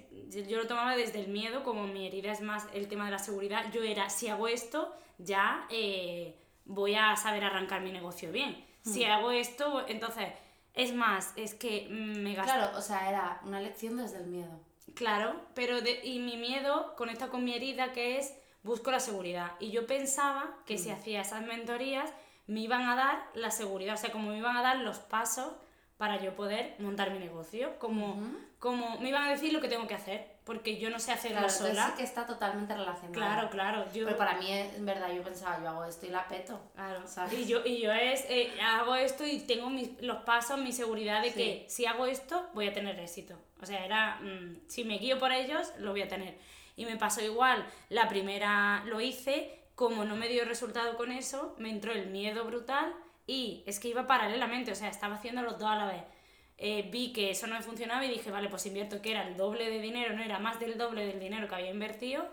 yo 0.49 0.59
lo 0.59 0.67
tomaba 0.67 0.97
desde 0.97 1.21
el 1.21 1.29
miedo, 1.29 1.63
como 1.63 1.87
mi 1.87 2.07
herida 2.07 2.33
es 2.33 2.41
más 2.41 2.67
el 2.75 2.89
tema 2.89 3.07
de 3.07 3.13
la 3.13 3.19
seguridad, 3.19 3.73
yo 3.73 3.83
era, 3.83 4.11
si 4.11 4.29
hago 4.29 4.49
esto, 4.49 4.95
ya 5.19 5.67
eh, 5.71 6.39
voy 6.65 6.95
a 6.95 7.17
saber 7.17 7.45
arrancar 7.45 7.81
mi 7.81 7.93
negocio 7.93 8.33
bien. 8.33 8.65
Si 8.83 9.05
hmm. 9.05 9.11
hago 9.11 9.31
esto, 9.31 9.87
entonces, 9.89 10.29
es 10.75 10.95
más, 10.95 11.33
es 11.37 11.55
que 11.55 11.89
me 11.91 12.35
gasto... 12.35 12.53
Claro, 12.53 12.77
o 12.77 12.83
sea, 12.83 13.09
era 13.09 13.41
una 13.45 13.61
lección 13.61 13.97
desde 13.97 14.19
el 14.19 14.27
miedo. 14.27 14.61
Claro, 14.95 15.41
pero 15.55 15.81
de, 15.81 16.01
y 16.05 16.19
mi 16.19 16.37
miedo 16.37 16.95
conecta 16.97 17.29
con 17.29 17.45
mi 17.45 17.55
herida 17.55 17.93
que 17.93 18.19
es 18.19 18.35
busco 18.63 18.91
la 18.91 19.01
seguridad. 19.01 19.53
Y 19.61 19.71
yo 19.71 19.87
pensaba 19.87 20.57
que 20.67 20.79
si 20.79 20.91
mm. 20.91 20.93
hacía 20.93 21.21
esas 21.21 21.43
mentorías 21.43 22.13
me 22.47 22.61
iban 22.61 22.83
a 22.83 22.97
dar 22.97 23.31
la 23.35 23.51
seguridad, 23.51 23.95
o 23.95 23.99
sea, 23.99 24.13
como 24.13 24.31
me 24.31 24.39
iban 24.39 24.57
a 24.57 24.63
dar 24.63 24.79
los 24.79 24.99
pasos 24.99 25.53
para 25.99 26.23
yo 26.23 26.35
poder 26.35 26.77
montar 26.79 27.11
mi 27.11 27.19
negocio, 27.19 27.79
como, 27.79 28.17
como 28.59 28.99
me 29.01 29.09
iban 29.09 29.25
a 29.25 29.31
decir 29.31 29.53
lo 29.53 29.61
que 29.61 29.69
tengo 29.69 29.87
que 29.87 29.95
hacer, 29.95 30.38
porque 30.49 30.79
yo 30.79 30.89
no 30.89 30.99
sé 30.99 31.13
hacerlo 31.13 31.41
claro, 31.41 31.53
sola. 31.53 31.89
Sí 31.89 31.93
que 31.99 32.05
está 32.05 32.27
totalmente 32.27 32.75
relacionado. 32.75 33.13
Claro, 33.13 33.51
claro. 33.51 33.93
Yo... 33.93 34.07
Pero 34.07 34.17
para 34.17 34.39
mí, 34.39 34.51
en 34.51 34.87
verdad, 34.87 35.13
yo 35.13 35.23
pensaba, 35.23 35.61
yo 35.61 35.69
hago 35.69 35.85
esto 35.85 36.07
y 36.07 36.09
la 36.09 36.27
peto. 36.27 36.59
Claro. 36.75 37.05
Y 37.33 37.45
yo, 37.45 37.61
y 37.67 37.83
yo 37.83 37.93
es, 37.93 38.25
eh, 38.31 38.51
hago 38.59 38.97
esto 38.97 39.27
y 39.27 39.41
tengo 39.41 39.69
mis, 39.69 40.01
los 40.01 40.23
pasos, 40.23 40.59
mi 40.59 40.73
seguridad 40.73 41.21
de 41.21 41.35
que 41.35 41.67
si 41.69 41.85
hago 41.85 42.07
esto, 42.07 42.49
voy 42.55 42.67
a 42.67 42.73
tener 42.73 42.99
éxito. 42.99 43.39
O 43.61 43.67
sea, 43.67 43.85
era, 43.85 44.21
mm, 44.23 44.63
si 44.69 44.85
me 44.85 44.97
guío 44.97 45.19
por 45.19 45.33
ellos, 45.33 45.71
lo 45.77 45.91
voy 45.91 46.01
a 46.01 46.09
tener. 46.09 46.39
Y 46.77 46.87
me 46.87 46.97
pasó 46.97 47.21
igual, 47.21 47.67
la 47.91 48.09
primera 48.09 48.83
lo 48.87 49.03
hice, 49.03 49.61
como 49.75 50.07
no 50.07 50.17
me 50.17 50.29
dio 50.29 50.47
resultado 50.47 50.97
con 50.97 51.13
eso, 51.13 51.57
me 51.59 51.69
entró 51.69 51.93
el 51.93 52.07
miedo 52.07 52.47
brutal 52.47 52.95
y 53.27 53.65
es 53.67 53.81
que 53.81 53.89
iba 53.89 54.07
paralelamente, 54.07 54.73
o 54.73 54.75
sea, 54.75 54.89
estaba 54.89 55.17
haciendo 55.17 55.43
los 55.43 55.59
dos 55.59 55.69
a 55.69 55.77
la 55.77 55.87
vez. 55.89 56.05
Eh, 56.59 56.89
vi 56.91 57.13
que 57.13 57.31
eso 57.31 57.47
no 57.47 57.55
me 57.55 57.63
funcionaba 57.63 58.05
y 58.05 58.11
dije, 58.11 58.31
vale, 58.31 58.49
pues 58.49 58.67
invierto 58.67 59.01
que 59.01 59.13
era 59.13 59.27
el 59.27 59.37
doble 59.37 59.71
de 59.71 59.81
dinero, 59.81 60.15
no 60.15 60.23
era 60.23 60.39
más 60.39 60.59
del 60.59 60.77
doble 60.77 61.07
del 61.07 61.21
dinero 61.21 61.49
que 61.49 61.55
había 61.55 61.71
invertido. 61.71 62.29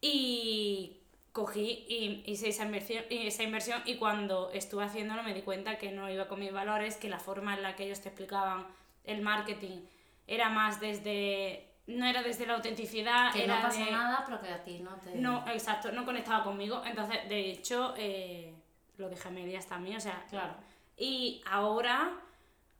Y 0.00 0.96
cogí 1.32 1.84
y 1.88 2.22
hice 2.26 2.48
esa 2.48 2.64
inversión, 2.64 3.04
esa 3.10 3.42
inversión 3.42 3.82
y 3.84 3.96
cuando 3.96 4.50
estuve 4.52 4.84
haciéndolo 4.84 5.22
me 5.22 5.34
di 5.34 5.42
cuenta 5.42 5.78
que 5.78 5.92
no 5.92 6.10
iba 6.10 6.26
con 6.26 6.40
mis 6.40 6.52
valores, 6.52 6.96
que 6.96 7.08
la 7.08 7.20
forma 7.20 7.54
en 7.54 7.62
la 7.62 7.76
que 7.76 7.84
ellos 7.84 8.00
te 8.00 8.08
explicaban 8.08 8.66
el 9.04 9.20
marketing 9.20 9.82
era 10.26 10.48
más 10.48 10.80
desde 10.80 11.68
no 11.86 12.04
era 12.06 12.22
desde 12.22 12.46
la 12.46 12.54
autenticidad 12.54 13.32
que 13.32 13.44
era 13.44 13.56
no 13.56 13.62
pasa 13.62 13.90
nada 13.90 14.22
pero 14.26 14.40
que 14.40 14.48
a 14.48 14.62
ti 14.62 14.78
no 14.80 14.96
te 14.96 15.14
no 15.16 15.44
exacto 15.48 15.90
no 15.92 16.04
conectaba 16.04 16.44
conmigo 16.44 16.82
entonces 16.84 17.28
de 17.28 17.50
hecho 17.50 17.94
eh, 17.96 18.52
lo 19.00 19.08
dejé 19.08 19.28
a 19.28 19.30
medias 19.32 19.66
también, 19.66 19.96
o 19.96 20.00
sea, 20.00 20.24
Claro. 20.28 20.54
y 20.96 21.42
ahora, 21.46 22.12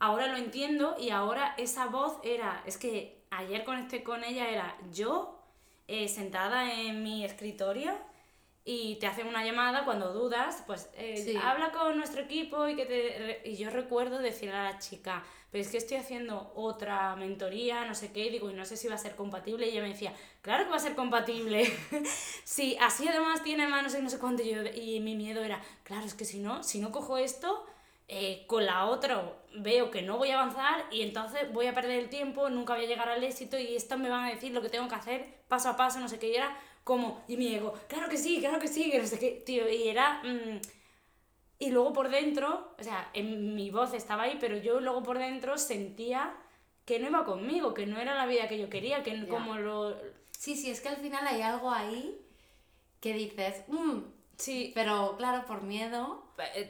ahora 0.01 0.27
lo 0.27 0.37
entiendo 0.37 0.97
y 0.99 1.11
ahora 1.11 1.55
esa 1.57 1.87
voz 1.87 2.19
era, 2.25 2.63
es 2.67 2.77
que 2.77 3.23
ayer 3.31 3.65
conecté 3.65 4.03
con 4.03 4.25
ella, 4.25 4.49
era 4.49 4.77
yo 4.93 5.39
eh, 5.87 6.09
sentada 6.09 6.73
en 6.75 7.03
mi 7.05 7.25
escritorio 7.25 7.93
y 8.65 8.97
te 8.97 9.07
hacen 9.07 9.27
una 9.27 9.45
llamada 9.45 9.85
cuando 9.85 10.13
dudas, 10.13 10.63
pues 10.67 10.91
eh, 10.95 11.23
Sí. 11.25 11.37
habla 11.37 11.71
con 11.73 11.97
nuestro 11.97 12.23
equipo 12.23 12.69
y 12.69 12.77
que 12.77 12.87
te... 12.87 13.49
Y 13.49 13.57
yo 13.57 13.71
recuerdo 13.71 14.19
decirle 14.19 14.55
a 14.57 14.65
la 14.73 14.79
chica, 14.79 15.25
pero 15.51 15.63
es 15.63 15.71
que 15.71 15.79
estoy 15.79 15.97
haciendo 15.97 16.53
otra 16.55 17.17
mentoría, 17.17 17.85
no 17.85 17.95
sé 17.95 18.13
qué, 18.13 18.27
y 18.27 18.31
digo, 18.31 18.51
y 18.51 18.55
no 18.55 18.65
sé 18.65 18.77
si 18.77 18.87
va 18.87 18.95
a 18.95 18.99
ser 18.99 19.17
compatible, 19.17 19.67
y 19.67 19.71
ella 19.71 19.83
me 19.83 19.89
decía, 19.89 20.15
claro 20.43 20.65
que 20.65 20.71
va 20.71 20.77
a 20.77 20.81
ser 20.81 20.95
compatible. 20.95 21.65
sí, 22.45 22.77
así 22.81 23.09
además 23.09 23.43
tiene 23.43 23.67
más, 23.67 23.83
no 23.83 23.91
sé, 23.91 24.01
no 24.03 24.11
sé 24.11 24.19
cuánto, 24.19 24.43
y, 24.43 24.51
yo, 24.51 24.63
y 24.65 25.01
mi 25.01 25.17
miedo 25.17 25.43
era, 25.43 25.61
claro, 25.83 26.07
es 26.07 26.15
que 26.15 26.25
si 26.25 26.39
no, 26.39 26.63
si 26.63 26.79
no 26.81 26.93
cojo 26.93 27.17
esto, 27.19 27.67
eh, 28.13 28.45
con 28.49 28.67
la 28.67 28.87
otra 28.87 29.23
veo 29.55 29.91
que 29.91 30.03
no 30.03 30.19
voy 30.19 30.31
a 30.31 30.41
avanzar 30.41 30.85
y 30.91 31.03
entonces 31.03 31.53
voy 31.53 31.67
a 31.67 31.75
perder 31.75 31.99
el 32.01 32.09
tiempo, 32.09 32.51
nunca 32.51 32.75
voy 32.75 32.85
a 32.85 32.89
llegar 32.89 33.09
al 33.09 33.23
éxito 33.23 33.57
y 33.59 33.77
esto 33.77 33.97
me 33.99 34.09
van 34.11 34.25
a 34.25 34.31
decir 34.31 34.53
lo 34.53 34.61
que 34.63 34.69
tengo 34.69 34.89
que 34.89 34.95
hacer 34.97 35.43
paso 35.49 35.69
a 35.69 35.77
paso, 35.77 36.01
no 36.01 36.09
sé 36.09 36.19
qué, 36.19 36.29
y 36.31 36.35
era 36.37 36.57
como, 36.85 37.23
y 37.29 37.37
mi 37.37 37.55
ego, 37.55 37.73
claro 37.89 38.09
que 38.09 38.17
sí, 38.17 38.41
claro 38.41 38.59
que 38.59 38.67
sí, 38.69 38.91
que 38.91 38.99
no 38.99 39.07
sé 39.07 39.19
qué, 39.19 39.43
tío, 39.47 39.69
y 39.69 39.89
era... 39.89 40.21
mm, 40.25 40.61
y 41.61 41.71
luego 41.71 41.93
por 41.93 42.09
dentro, 42.09 42.75
o 42.79 42.83
sea, 42.83 43.11
en 43.13 43.55
mi 43.55 43.71
voz 43.71 43.93
estaba 43.93 44.23
ahí, 44.25 44.39
pero 44.41 44.57
yo 44.57 44.81
luego 44.81 45.03
por 45.03 45.19
dentro 45.19 45.59
sentía 45.59 46.35
que 46.87 46.99
no 46.99 47.09
iba 47.09 47.25
conmigo, 47.25 47.75
que 47.75 47.87
no 47.87 47.99
era 48.01 48.15
la 48.15 48.27
vida 48.27 48.49
que 48.49 48.59
yo 48.59 48.71
quería, 48.71 49.03
que 49.03 49.17
Ya. 49.17 49.29
como 49.29 49.57
lo... 49.57 49.95
Sí, 50.31 50.57
sí, 50.57 50.71
es 50.71 50.81
que 50.81 50.89
al 50.89 50.97
final 50.97 51.27
hay 51.27 51.43
algo 51.43 51.71
ahí 51.71 52.19
que 53.01 53.13
dices, 53.13 53.63
"Mm", 53.69 53.99
Sí, 54.39 54.73
pero 54.75 55.17
claro, 55.19 55.45
por 55.47 55.63
miedo 55.63 56.25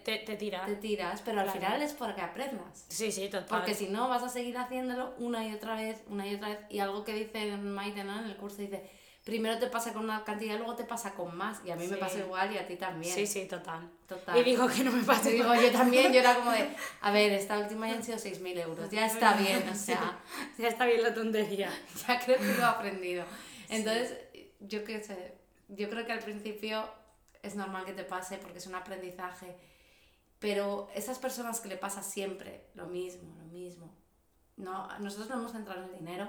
te, 0.05 0.19
te 0.19 0.37
tira. 0.37 0.65
te 0.65 0.77
tiras, 0.77 1.23
pero 1.25 1.41
al 1.41 1.51
final 1.51 1.83
es 1.83 1.93
porque 1.93 2.21
aprendas. 2.21 2.87
Sí, 2.89 3.11
sí, 3.13 3.29
total. 3.29 3.47
Porque 3.49 3.75
si 3.75 3.89
no, 3.89 4.09
vas 4.09 4.23
a 4.23 4.29
seguir 4.29 4.57
haciéndolo 4.59 5.15
una 5.19 5.47
y 5.47 5.55
otra 5.55 5.75
vez, 5.75 6.03
una 6.09 6.27
y 6.27 6.35
otra 6.35 6.49
vez. 6.49 6.59
Y 6.69 6.79
algo 6.79 7.05
que 7.05 7.15
dice 7.15 7.57
Maite 7.57 8.05
¿no? 8.05 8.19
en 8.19 8.27
el 8.27 8.37
curso, 8.37 8.59
dice, 8.59 8.89
primero 9.25 9.59
te 9.59 9.67
pasa 9.67 9.93
con 9.93 10.05
una 10.05 10.25
cantidad, 10.25 10.57
luego 10.57 10.75
te 10.75 10.85
pasa 10.85 11.15
con 11.15 11.37
más. 11.37 11.61
Y 11.65 11.71
a 11.71 11.77
mí 11.77 11.87
me 11.87 11.97
pasa 11.97 12.19
igual 12.19 12.53
y 12.53 12.59
a 12.59 12.67
ti 12.67 12.77
también. 12.77 13.15
Sí, 13.15 13.27
sí, 13.27 13.47
total. 13.47 13.89
Total. 14.07 14.37
Y 14.37 14.43
digo 14.43 14.67
que 14.67 14.83
no 14.83 14.91
me 14.93 15.03
pase 15.03 15.31
Te 15.31 15.37
digo, 15.37 15.55
yo 15.55 15.71
también, 15.71 16.13
yo 16.13 16.21
era 16.21 16.35
como 16.35 16.51
de, 16.51 16.69
a 17.01 17.11
ver, 17.13 17.33
esta 17.33 17.59
última 17.59 17.89
ya 17.89 17.95
han 17.95 18.03
sido 18.03 18.19
6.000 18.19 18.59
euros, 18.61 18.91
ya 18.91 19.07
está 19.07 19.35
bien, 19.35 19.69
o 19.69 19.75
sea, 19.75 20.19
Ya 20.59 20.69
está 20.69 20.87
bien 20.87 21.03
la 21.03 21.15
tontería. 21.15 21.71
ya 22.09 22.19
creo 22.19 22.39
que 22.39 22.45
lo 22.45 22.61
he 22.61 22.65
aprendido. 22.65 23.25
Entonces, 23.69 24.17
yo 24.61 24.85
qué 24.85 25.03
sé, 25.03 25.35
yo 25.69 25.89
creo 25.89 26.05
que 26.05 26.13
al 26.13 26.19
principio 26.21 26.89
es 27.43 27.55
normal 27.57 27.85
que 27.85 27.93
te 27.93 28.05
pase 28.05 28.39
porque 28.39 28.59
es 28.59 28.67
un 28.67 28.75
aprendizaje, 28.75 29.57
pero 30.39 30.89
esas 30.95 31.19
personas 31.19 31.61
que 31.61 31.69
le 31.69 31.77
pasa 31.77 32.03
siempre 32.03 32.67
lo 32.75 32.87
mismo, 32.87 33.35
lo 33.39 33.45
mismo. 33.47 33.95
No, 34.57 34.89
nosotros 34.99 35.29
no 35.31 35.37
hemos 35.37 35.53
centrado 35.53 35.83
en 35.85 35.91
el 35.91 35.99
dinero, 35.99 36.29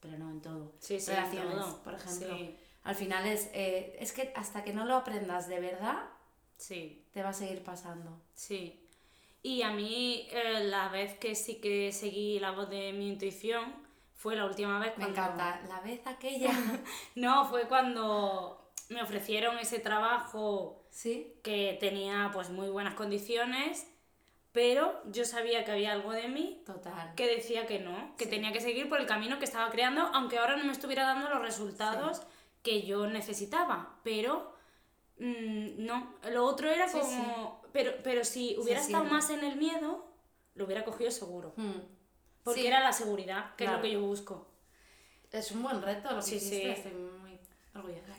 pero 0.00 0.18
no 0.18 0.30
en 0.30 0.40
todo. 0.40 0.74
Sí, 0.78 0.98
sí, 1.00 1.10
en 1.10 1.16
Relaciones, 1.16 1.56
todo. 1.56 1.82
por 1.82 1.94
ejemplo. 1.94 2.36
Sí, 2.36 2.56
Al 2.84 2.94
final 2.94 3.26
es, 3.26 3.50
eh, 3.52 3.96
es 3.98 4.12
que 4.12 4.32
hasta 4.36 4.62
que 4.64 4.72
no 4.72 4.84
lo 4.84 4.94
aprendas 4.96 5.48
de 5.48 5.60
verdad, 5.60 6.04
sí. 6.56 7.06
te 7.12 7.22
va 7.22 7.30
a 7.30 7.34
seguir 7.34 7.62
pasando. 7.62 8.20
Sí. 8.34 8.82
Y 9.42 9.62
a 9.62 9.70
mí 9.70 10.26
eh, 10.30 10.64
la 10.64 10.88
vez 10.88 11.18
que 11.18 11.34
sí 11.34 11.60
que 11.60 11.92
seguí 11.92 12.38
la 12.40 12.50
voz 12.52 12.68
de 12.68 12.92
mi 12.92 13.08
intuición 13.08 13.74
fue 14.14 14.34
la 14.36 14.44
última 14.46 14.78
vez 14.78 14.96
Me 14.96 15.04
cuando... 15.04 15.20
encanta. 15.22 15.60
La 15.68 15.80
vez 15.80 16.06
aquella. 16.06 16.50
No, 17.14 17.44
fue 17.48 17.68
cuando 17.68 18.65
me 18.88 19.02
ofrecieron 19.02 19.58
ese 19.58 19.78
trabajo 19.78 20.84
¿Sí? 20.90 21.34
que 21.42 21.76
tenía 21.80 22.30
pues 22.32 22.50
muy 22.50 22.68
buenas 22.68 22.94
condiciones, 22.94 23.86
pero 24.52 25.02
yo 25.10 25.24
sabía 25.24 25.64
que 25.64 25.72
había 25.72 25.92
algo 25.92 26.12
de 26.12 26.28
mí 26.28 26.62
Total. 26.64 27.14
que 27.14 27.26
decía 27.26 27.66
que 27.66 27.78
no, 27.80 28.14
que 28.16 28.24
Sí. 28.24 28.30
tenía 28.30 28.52
que 28.52 28.60
seguir 28.60 28.88
por 28.88 29.00
el 29.00 29.06
camino 29.06 29.38
que 29.38 29.44
estaba 29.44 29.70
creando, 29.70 30.02
aunque 30.14 30.38
ahora 30.38 30.56
no 30.56 30.64
me 30.64 30.72
estuviera 30.72 31.04
dando 31.04 31.28
los 31.28 31.42
resultados 31.42 32.22
que 32.62 32.82
yo 32.82 33.06
necesitaba, 33.06 33.98
pero 34.02 34.54
mm, 35.18 35.84
no, 35.84 36.14
lo 36.30 36.44
otro 36.44 36.70
era 36.70 36.88
Sí, 36.88 36.98
como, 36.98 37.62
pero 37.72 37.92
pero 38.02 38.24
si 38.24 38.56
hubiera 38.58 38.80
estado 38.80 39.04
más 39.04 39.30
en 39.30 39.44
el 39.44 39.56
miedo, 39.56 40.06
lo 40.54 40.64
hubiera 40.64 40.84
cogido 40.84 41.10
seguro, 41.10 41.52
Hmm. 41.56 41.80
porque 42.44 42.60
Sí, 42.62 42.66
era 42.66 42.80
la 42.80 42.92
seguridad, 42.92 43.54
que 43.56 43.64
Claro. 43.64 43.78
es 43.78 43.82
lo 43.82 43.82
que 43.82 43.92
yo 43.92 44.00
busco. 44.00 44.46
Es 45.32 45.50
un 45.52 45.62
buen 45.62 45.82
reto 45.82 46.08
lo 46.10 46.16
que 46.16 46.22
Sí, 46.22 46.36
hiciste, 46.36 46.56
sí. 46.62 46.68
estoy 46.70 46.92
muy 46.92 47.38
orgullosa. 47.74 48.14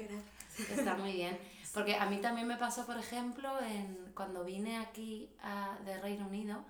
Está 0.60 0.96
muy 0.96 1.14
bien. 1.14 1.40
Porque 1.74 1.96
a 1.96 2.06
mí 2.06 2.18
también 2.18 2.48
me 2.48 2.58
pasó, 2.58 2.86
por 2.86 2.98
ejemplo, 2.98 3.62
en, 3.62 4.12
cuando 4.16 4.44
vine 4.44 4.78
aquí 4.78 5.36
a, 5.42 5.78
de 5.86 6.00
Reino 6.00 6.28
Unido 6.28 6.66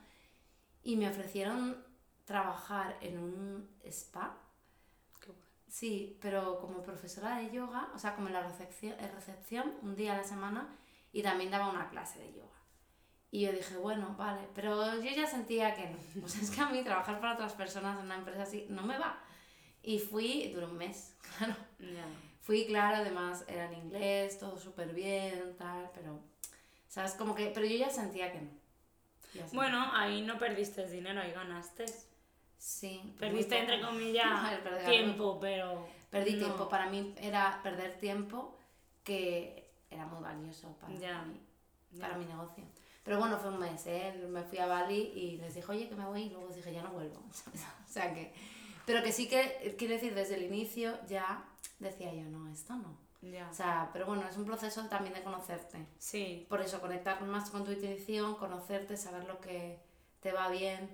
y 0.84 0.96
me 0.98 1.10
ofrecieron 1.10 1.86
trabajar 2.26 2.98
en 3.02 3.18
un 3.18 3.70
spa. 3.86 4.38
Qué. 5.22 5.32
Sí, 5.68 6.18
pero 6.22 6.60
como 6.60 6.84
profesora 6.84 7.38
de 7.38 7.52
yoga, 7.52 7.90
o 7.94 8.00
sea, 8.00 8.16
como 8.16 8.28
en 8.28 8.34
la 8.34 8.44
recepción, 8.44 9.00
en 9.00 9.12
recepción 9.14 9.74
un 9.82 9.96
día 9.96 10.14
a 10.14 10.18
la 10.18 10.24
semana 10.24 10.68
y 11.14 11.22
también 11.24 11.52
daba 11.52 11.70
una 11.70 11.90
clase 11.90 12.20
de 12.20 12.34
yoga. 12.34 12.58
Y 13.32 13.42
yo 13.42 13.52
dije, 13.52 13.78
bueno, 13.78 14.16
vale, 14.18 14.48
pero 14.56 14.96
yo 15.02 15.12
ya 15.12 15.28
sentía 15.28 15.74
que 15.76 15.96
no. 16.16 16.28
Sea, 16.28 16.42
es 16.42 16.52
que 16.52 16.62
a 16.62 16.70
mí 16.70 16.84
trabajar 16.84 17.20
para 17.20 17.34
otras 17.34 17.54
personas 17.54 17.98
en 17.98 18.06
una 18.06 18.16
empresa 18.16 18.44
así 18.44 18.66
no 18.70 18.84
me 18.84 18.98
va. 18.98 19.20
Y 19.84 20.00
fui, 20.00 20.52
duró 20.54 20.68
un 20.68 20.78
mes, 20.78 21.16
claro. 21.38 21.56
Ya. 21.80 22.06
Fui, 22.48 22.66
claro, 22.66 22.96
además 22.96 23.44
era 23.50 23.66
en 23.66 23.74
inglés, 23.74 24.40
todo 24.40 24.58
súper 24.58 24.94
bien, 24.94 25.54
tal, 25.58 25.92
pero, 25.94 26.18
¿sabes? 26.88 27.12
Como 27.16 27.36
que, 27.36 27.48
pero 27.48 27.66
yo 27.66 27.76
ya 27.76 27.90
sentía 27.90 28.32
que 28.32 28.40
no. 28.40 28.50
Sentía. 29.34 29.48
Bueno, 29.52 29.86
ahí 29.92 30.22
no 30.22 30.40
perdiste 30.40 30.88
dinero, 30.88 31.20
ahí 31.20 31.34
ganaste. 31.34 31.84
sí. 32.58 33.14
Perdiste, 33.20 33.60
entre 33.60 33.82
comillas, 33.82 34.26
algo. 34.66 34.78
tiempo, 34.90 35.38
pero... 35.42 35.90
Perdí 36.10 36.36
no. 36.36 36.46
tiempo, 36.46 36.70
para 36.70 36.90
mí 36.90 37.14
era 37.20 37.60
perder 37.64 37.98
tiempo 37.98 38.58
que 39.04 39.70
era 39.92 40.06
muy 40.06 40.24
valioso 40.24 40.70
para, 40.80 40.94
Ya, 40.94 41.24
mí, 41.24 41.42
ya. 41.92 42.00
para 42.06 42.18
mi 42.18 42.24
negocio. 42.24 42.64
Pero 43.04 43.20
bueno, 43.20 43.38
fue 43.40 43.50
un 43.50 43.60
mes, 43.60 43.86
¿eh? 43.88 44.14
Me 44.30 44.44
fui 44.44 44.60
a 44.60 44.68
Bali 44.68 45.12
y 45.14 45.36
les 45.36 45.54
dije, 45.54 45.70
oye, 45.70 45.90
que 45.90 45.96
me 45.96 46.06
voy, 46.06 46.22
y 46.24 46.30
luego 46.30 46.48
dije, 46.48 46.72
ya 46.72 46.82
no 46.82 46.92
vuelvo. 46.92 47.20
o 47.86 47.92
sea 47.92 48.14
que... 48.14 48.34
Pero 48.86 49.04
que 49.04 49.12
sí 49.12 49.28
que, 49.28 49.76
quiero 49.78 49.96
decir, 49.96 50.16
desde 50.16 50.36
el 50.36 50.44
inicio 50.44 50.98
ya 51.08 51.44
decía 51.80 52.14
yo, 52.14 52.24
no, 52.30 52.52
esto 52.52 52.76
no. 52.76 52.98
Ya. 53.22 53.50
O 53.50 53.54
sea, 53.54 53.90
pero 53.94 54.06
bueno, 54.06 54.28
es 54.28 54.38
un 54.38 54.46
proceso 54.46 54.88
también 54.88 55.14
de 55.14 55.24
conocerte. 55.24 55.88
Sí, 55.98 56.46
Por 56.50 56.62
eso, 56.62 56.80
conectar 56.80 57.22
más 57.24 57.50
con 57.50 57.66
tu 57.66 57.72
intuición, 57.72 58.36
conocerte, 58.36 58.96
saber 58.96 59.26
lo 59.26 59.40
que 59.40 59.80
te 60.20 60.32
va 60.32 60.50
bien, 60.50 60.90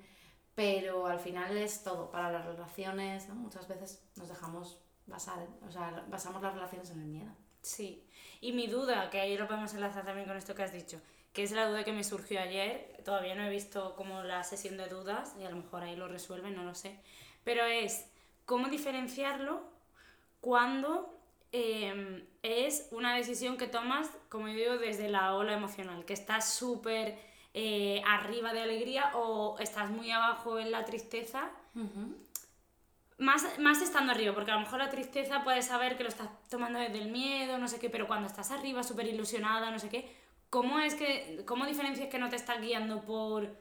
pero 0.55 1.07
al 1.07 1.19
final 1.19 1.57
es 1.57 1.83
todo 1.83 2.09
para 2.11 2.31
las 2.31 2.45
relaciones, 2.45 3.27
¿no? 3.27 3.35
Muchas 3.35 3.67
veces 3.67 4.01
nos 4.15 4.29
dejamos 4.29 4.79
basar, 5.05 5.47
o 5.67 5.71
sea, 5.71 6.05
basamos 6.09 6.41
las 6.41 6.53
relaciones 6.53 6.89
en 6.91 7.01
el 7.01 7.07
miedo. 7.07 7.31
Sí, 7.61 8.07
y 8.41 8.51
mi 8.51 8.67
duda, 8.67 9.09
que 9.09 9.19
ahí 9.19 9.37
lo 9.37 9.47
podemos 9.47 9.73
enlazar 9.73 10.05
también 10.05 10.27
con 10.27 10.37
esto 10.37 10.53
que 10.55 10.63
has 10.63 10.73
dicho, 10.73 11.01
que 11.33 11.43
es 11.43 11.51
la 11.51 11.67
duda 11.67 11.83
que 11.83 11.93
me 11.93 12.03
surgió 12.03 12.39
ayer, 12.39 13.01
todavía 13.03 13.35
no 13.35 13.43
he 13.43 13.49
visto 13.49 13.95
como 13.95 14.21
la 14.23 14.43
sesión 14.43 14.77
de 14.77 14.87
dudas 14.87 15.35
y 15.39 15.45
a 15.45 15.49
lo 15.49 15.57
mejor 15.57 15.83
ahí 15.83 15.95
lo 15.95 16.07
resuelven, 16.07 16.55
no 16.55 16.63
lo 16.63 16.75
sé, 16.75 16.99
pero 17.43 17.65
es 17.65 18.05
cómo 18.45 18.67
diferenciarlo 18.67 19.73
cuando 20.43 21.17
eh, 21.53 22.27
es 22.41 22.89
una 22.91 23.15
decisión 23.15 23.55
que 23.55 23.65
tomas, 23.65 24.09
como 24.27 24.50
yo 24.50 24.55
digo, 24.55 24.77
desde 24.77 25.07
la 25.07 25.35
ola 25.35 25.53
emocional, 25.53 26.03
que 26.03 26.12
estás 26.12 26.53
súper 26.53 27.17
eh, 27.53 28.01
arriba 28.05 28.51
de 28.51 28.59
alegría 28.59 29.12
o 29.15 29.57
estás 29.59 29.89
muy 29.89 30.12
abajo 30.12 30.59
en 30.59 30.69
la 30.69 30.83
tristeza. 30.83 31.50
Más, 33.17 33.57
más 33.57 33.81
estando 33.81 34.12
arriba, 34.12 34.33
porque 34.33 34.51
a 34.51 34.55
lo 34.55 34.59
mejor 34.59 34.79
la 34.79 34.89
tristeza 34.89 35.45
puedes 35.45 35.67
saber 35.67 35.95
que 35.95 36.03
lo 36.03 36.09
estás 36.09 36.27
tomando 36.50 36.77
desde 36.77 37.00
el 37.00 37.09
miedo, 37.09 37.57
no 37.57 37.69
sé 37.69 37.79
qué, 37.79 37.89
pero 37.89 38.05
cuando 38.05 38.27
estás 38.27 38.51
arriba, 38.51 38.83
súper 38.83 39.07
ilusionada, 39.07 39.71
no 39.71 39.79
sé 39.79 39.88
qué, 39.88 40.13
¿cómo 40.50 40.79
es 40.79 40.93
que, 40.95 41.41
cómo 41.45 41.65
diferencias 41.65 42.09
que 42.09 42.19
no 42.19 42.27
te 42.27 42.35
estás 42.35 42.59
guiando 42.59 43.00
por, 43.03 43.55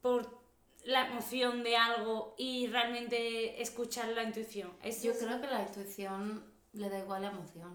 por 0.00 0.43
la 0.84 1.06
emoción 1.08 1.62
de 1.62 1.76
algo 1.76 2.34
y 2.38 2.66
realmente 2.68 3.60
escuchar 3.62 4.08
la 4.08 4.22
intuición? 4.22 4.72
Eso 4.82 5.04
Yo 5.06 5.12
es- 5.12 5.18
creo 5.18 5.40
que 5.40 5.46
la 5.46 5.62
intuición 5.62 6.44
le 6.72 6.88
da 6.90 6.98
igual 6.98 7.22
la 7.22 7.30
emoción. 7.30 7.72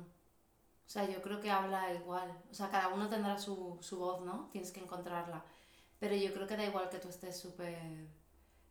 O 0.85 0.91
sea, 0.91 1.07
yo 1.09 1.21
creo 1.21 1.39
que 1.39 1.51
habla 1.51 1.93
igual. 1.93 2.31
O 2.51 2.53
sea, 2.53 2.69
cada 2.69 2.89
uno 2.89 3.07
tendrá 3.09 3.37
su, 3.37 3.77
su 3.81 3.99
voz, 3.99 4.21
¿no? 4.25 4.49
Tienes 4.51 4.71
que 4.71 4.79
encontrarla. 4.81 5.43
Pero 5.99 6.15
yo 6.15 6.33
creo 6.33 6.47
que 6.47 6.57
da 6.57 6.65
igual 6.65 6.89
que 6.89 6.99
tú 6.99 7.09
estés 7.09 7.37
súper 7.39 7.77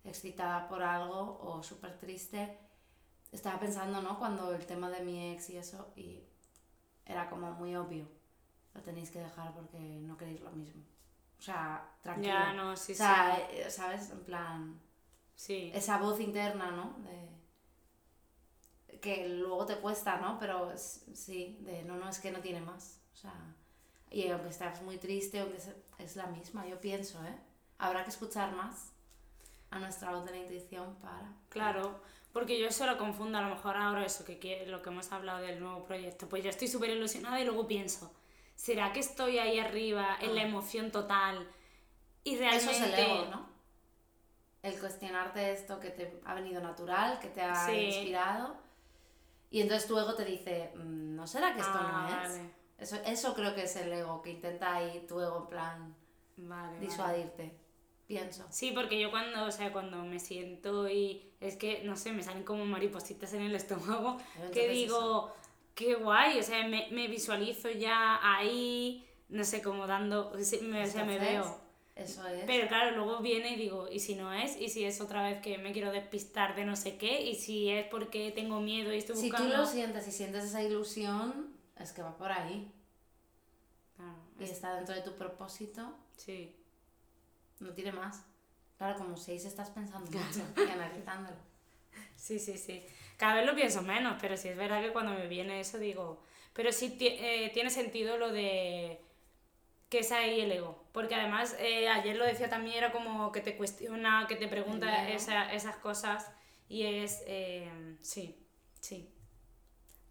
excitada 0.04 0.68
por 0.68 0.83
algo 0.83 1.38
o 1.42 1.62
súper 1.62 1.99
triste. 1.99 2.59
Estaba 3.33 3.61
pensando, 3.61 4.00
¿no? 4.02 4.18
Cuando 4.18 4.52
el 4.54 4.66
tema 4.66 4.90
de 4.90 5.00
mi 5.04 5.33
ex 5.33 5.50
y 5.50 5.59
eso, 5.59 5.92
y 5.97 6.23
era 7.04 7.28
como 7.30 7.52
muy 7.52 7.76
obvio. 7.76 8.09
Lo 8.75 8.83
tenéis 8.83 9.11
que 9.11 9.21
dejar 9.21 9.52
porque 9.54 9.78
no 9.78 10.16
queréis 10.16 10.40
lo 10.40 10.50
mismo. 10.52 10.83
O 11.38 11.42
sea, 11.42 11.88
tranquilo. 12.02 12.35
Ya, 12.35 12.52
no, 12.52 12.76
sí, 12.76 12.92
o 12.92 12.95
sea, 12.95 13.38
eh, 13.50 13.71
¿sabes? 13.71 14.11
En 14.11 14.25
plan, 14.25 14.80
sí. 15.37 15.73
esa 15.73 15.99
voz 15.99 16.21
interna, 16.21 16.71
¿no? 16.73 16.97
De, 17.04 17.28
que 19.00 19.28
luego 19.28 19.66
te 19.66 19.76
cuesta, 19.76 20.16
¿no? 20.18 20.38
Pero 20.38 20.73
es- 20.73 21.04
sí, 21.14 21.59
de 21.61 21.83
no, 21.85 21.97
no, 21.97 22.09
es 22.09 22.18
que 22.18 22.30
no 22.30 22.40
tiene 22.40 22.61
más. 22.61 23.00
O 23.12 23.16
sea, 23.16 23.35
Y 24.11 24.28
aunque 24.30 24.49
estás 24.50 24.83
muy 24.83 24.99
triste, 24.99 25.40
aunque 25.40 25.59
es, 25.59 25.71
es 25.99 26.16
la 26.16 26.26
misma, 26.28 26.66
yo 26.66 26.80
pienso, 26.80 27.23
¿eh? 27.25 27.37
Habrá 27.78 28.04
que 28.04 28.11
escuchar 28.11 28.52
más 28.54 28.92
a 29.71 29.78
nuestra 29.80 30.12
voz 30.12 30.25
de 30.26 30.33
la 30.33 30.38
intuición 30.38 30.97
para... 31.02 31.33
Claro, 31.50 32.00
porque 32.33 32.59
yo 32.61 32.68
eso 32.68 32.87
lo 32.87 32.99
confundo 32.99 33.38
a 33.38 33.42
lo 33.42 33.50
mejor 33.54 33.76
ahora 33.76 34.04
eso 34.04 34.25
que 34.25 34.64
lo 34.66 34.83
que 34.83 34.90
hemos 34.90 35.12
hablado 35.12 35.40
del 35.40 35.61
nuevo 35.61 35.85
proyecto. 35.85 36.28
Pues 36.28 36.45
yo 36.45 36.50
estoy 36.50 36.68
súper 36.68 36.90
ilusionada 36.90 37.40
y 37.40 37.45
luego 37.45 37.66
pienso, 37.68 38.12
¿será 38.59 38.93
que 38.93 38.99
estoy 39.00 39.38
ahí 39.38 39.61
arriba 39.61 40.19
en 40.21 40.35
la 40.35 40.43
emoción 40.43 40.91
total? 40.91 41.49
Y 42.25 42.37
realmente... 42.37 42.67
Ah. 42.67 42.71
Eso 42.73 42.85
es 42.85 42.93
el 42.93 42.99
ego, 42.99 43.25
¿no? 43.31 43.49
El 44.62 44.79
cuestionarte 44.81 45.53
esto 45.53 45.79
que 45.79 45.91
te 45.91 46.21
ha 46.25 46.35
venido 46.35 46.61
natural, 46.61 47.21
que 47.21 47.29
te 47.29 47.41
ha 47.41 47.67
Sí. 47.67 47.73
inspirado. 47.87 48.57
Y 49.50 49.61
entonces 49.62 49.87
tu 49.88 49.97
ego 49.97 50.15
te 50.15 50.25
dice, 50.25 50.73
"Mm, 50.75 51.15
¿no 51.15 51.27
será 51.29 51.55
que 51.55 51.61
esto 51.61 51.73
Ah, 51.81 51.91
no 52.03 52.09
es? 52.09 52.31
vale. 52.33 52.50
Eso, 52.79 52.97
eso 53.07 53.35
creo 53.35 53.55
que 53.55 53.62
es 53.62 53.77
el 53.77 53.93
ego, 53.93 54.21
que 54.23 54.31
intenta 54.31 54.75
ahí 54.75 55.05
tu 55.09 55.21
ego 55.21 55.38
en 55.43 55.47
plan 55.47 55.97
Vale, 56.37 56.73
vale. 56.73 56.79
disuadirte. 56.81 57.57
Pienso. 58.09 58.45
Sí, 58.50 58.73
porque 58.73 58.99
yo 59.00 59.11
cuando, 59.11 59.45
o 59.45 59.50
sea, 59.53 59.73
cuando 59.73 59.99
me 60.05 60.19
siento 60.19 60.88
y 60.88 61.31
es 61.41 61.57
que, 61.57 61.83
no 61.85 61.97
sé, 61.97 62.12
me 62.12 62.23
salen 62.25 62.43
como 62.43 62.65
maripositas 62.65 63.33
en 63.35 63.43
el 63.43 63.55
estómago, 63.55 64.17
que 64.53 64.69
digo, 64.69 65.33
qué 65.78 65.94
guay, 65.94 66.38
o 66.38 66.42
sea, 66.42 66.66
me, 66.66 66.88
me 66.90 67.06
visualizo 67.06 67.70
ya 67.70 68.18
ahí, 68.23 69.08
no 69.28 69.44
sé, 69.44 69.62
como 69.62 69.87
dando, 69.87 70.32
me, 70.62 70.82
o 70.85 70.87
sea, 70.90 71.04
me 71.04 71.18
veo. 71.18 71.61
Eso 71.94 72.26
es. 72.26 72.44
Pero 72.47 72.68
claro, 72.68 72.97
luego 72.97 73.20
viene 73.20 73.52
y 73.54 73.56
digo, 73.56 73.88
¿y 73.90 73.99
si 74.00 74.14
no 74.16 74.32
es? 74.32 74.56
¿Y 74.61 74.68
si 74.68 74.85
es 74.85 75.00
otra 75.00 75.23
vez 75.23 75.40
que 75.40 75.58
me 75.58 75.73
quiero 75.73 75.90
despistar 75.92 76.54
de 76.56 76.64
no 76.64 76.75
sé 76.76 76.97
qué? 76.97 77.23
¿Y 77.23 77.35
si 77.35 77.70
es 77.70 77.87
porque 77.88 78.30
tengo 78.32 78.61
miedo 78.61 78.92
y 78.92 78.99
estoy 78.99 79.16
si 79.16 79.23
tú 79.30 79.37
buscando...? 79.37 79.56
lo 79.56 79.66
sientes 79.66 80.06
y 80.08 80.12
sientes 80.12 80.44
esa 80.44 80.62
ilusión, 80.62 81.56
es 81.78 81.92
que 81.92 82.02
va 82.02 82.16
por 82.16 82.30
ahí. 82.32 82.73
Claro, 83.97 84.14
Y 84.38 84.44
es- 84.44 84.50
está 84.52 84.75
dentro 84.76 84.94
de 84.94 85.02
tu 85.02 85.14
propósito, 85.16 85.92
sí. 86.16 86.54
no 87.61 87.70
tiene 87.73 87.92
más. 87.92 88.25
Claro, 88.76 88.97
como 88.99 89.16
seis 89.16 89.44
estás 89.44 89.70
pensando 89.70 90.08
mucho 90.11 90.40
y 90.56 90.70
analizándolo. 90.70 91.37
Sí, 92.19 92.39
sí, 92.39 92.59
sí. 92.59 92.85
Cada 93.17 93.37
vez 93.37 93.47
lo 93.47 93.55
pienso 93.55 93.83
menos, 93.83 94.19
pero 94.21 94.37
sí 94.37 94.49
es 94.49 94.57
verdad 94.57 94.83
que 94.83 94.93
cuando 94.93 95.13
me 95.15 95.27
viene 95.29 95.61
eso 95.61 95.79
digo... 95.79 96.23
Pero 96.53 96.73
sí 96.73 96.97
eh, 97.01 97.51
tiene 97.55 97.71
sentido 97.71 98.19
lo 98.19 98.33
de 98.33 99.01
que 99.91 100.01
es 100.01 100.13
ahí 100.13 100.41
el 100.41 100.53
ego. 100.53 100.85
Porque 100.93 101.15
además, 101.15 101.57
eh, 101.61 101.89
ayer 101.89 102.17
lo 102.17 102.25
decía 102.27 102.51
también, 102.51 102.79
era 102.79 102.93
como 102.93 103.33
que 103.33 103.41
te 103.41 103.57
cuestiona, 103.57 104.27
que 104.29 104.37
te 104.37 104.49
pregunta 104.49 105.09
esa- 105.11 105.53
esas 105.53 105.77
cosas 105.77 106.31
y 106.69 106.85
es... 106.85 107.23
eh, 107.27 107.71
sí, 108.03 108.45
sí. 108.81 109.15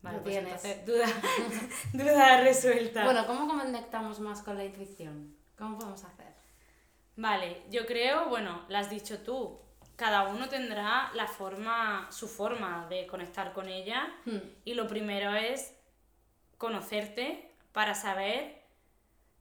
Vale, 0.02 0.20
pues 0.20 0.36
tienes. 0.36 0.64
entonces, 0.66 0.86
duda, 0.86 1.08
duda 1.94 2.42
resuelta. 2.42 3.04
Bueno, 3.04 3.28
¿cómo 3.28 3.48
conectamos 3.48 4.20
más 4.22 4.42
con 4.42 4.58
la 4.58 4.66
intuición? 4.66 5.36
¿Cómo 5.58 5.78
podemos 5.78 6.04
hacer? 6.04 6.34
Vale, 7.18 7.64
yo 7.72 7.86
creo, 7.86 8.30
bueno, 8.30 8.66
lo 8.70 8.78
has 8.78 8.90
dicho 8.90 9.20
tú, 9.20 9.60
cada 9.98 10.24
uno 10.30 10.48
tendrá 10.48 11.12
la 11.16 11.28
forma, 11.28 12.08
su 12.12 12.28
forma 12.30 12.86
de 12.90 13.06
conectar 13.08 13.52
con 13.52 13.68
ella 13.68 14.08
Hmm. 14.26 14.38
y 14.64 14.74
lo 14.76 14.88
primero 14.88 15.34
es 15.36 15.74
conocerte 16.58 17.52
para 17.74 17.94
saber 17.96 18.58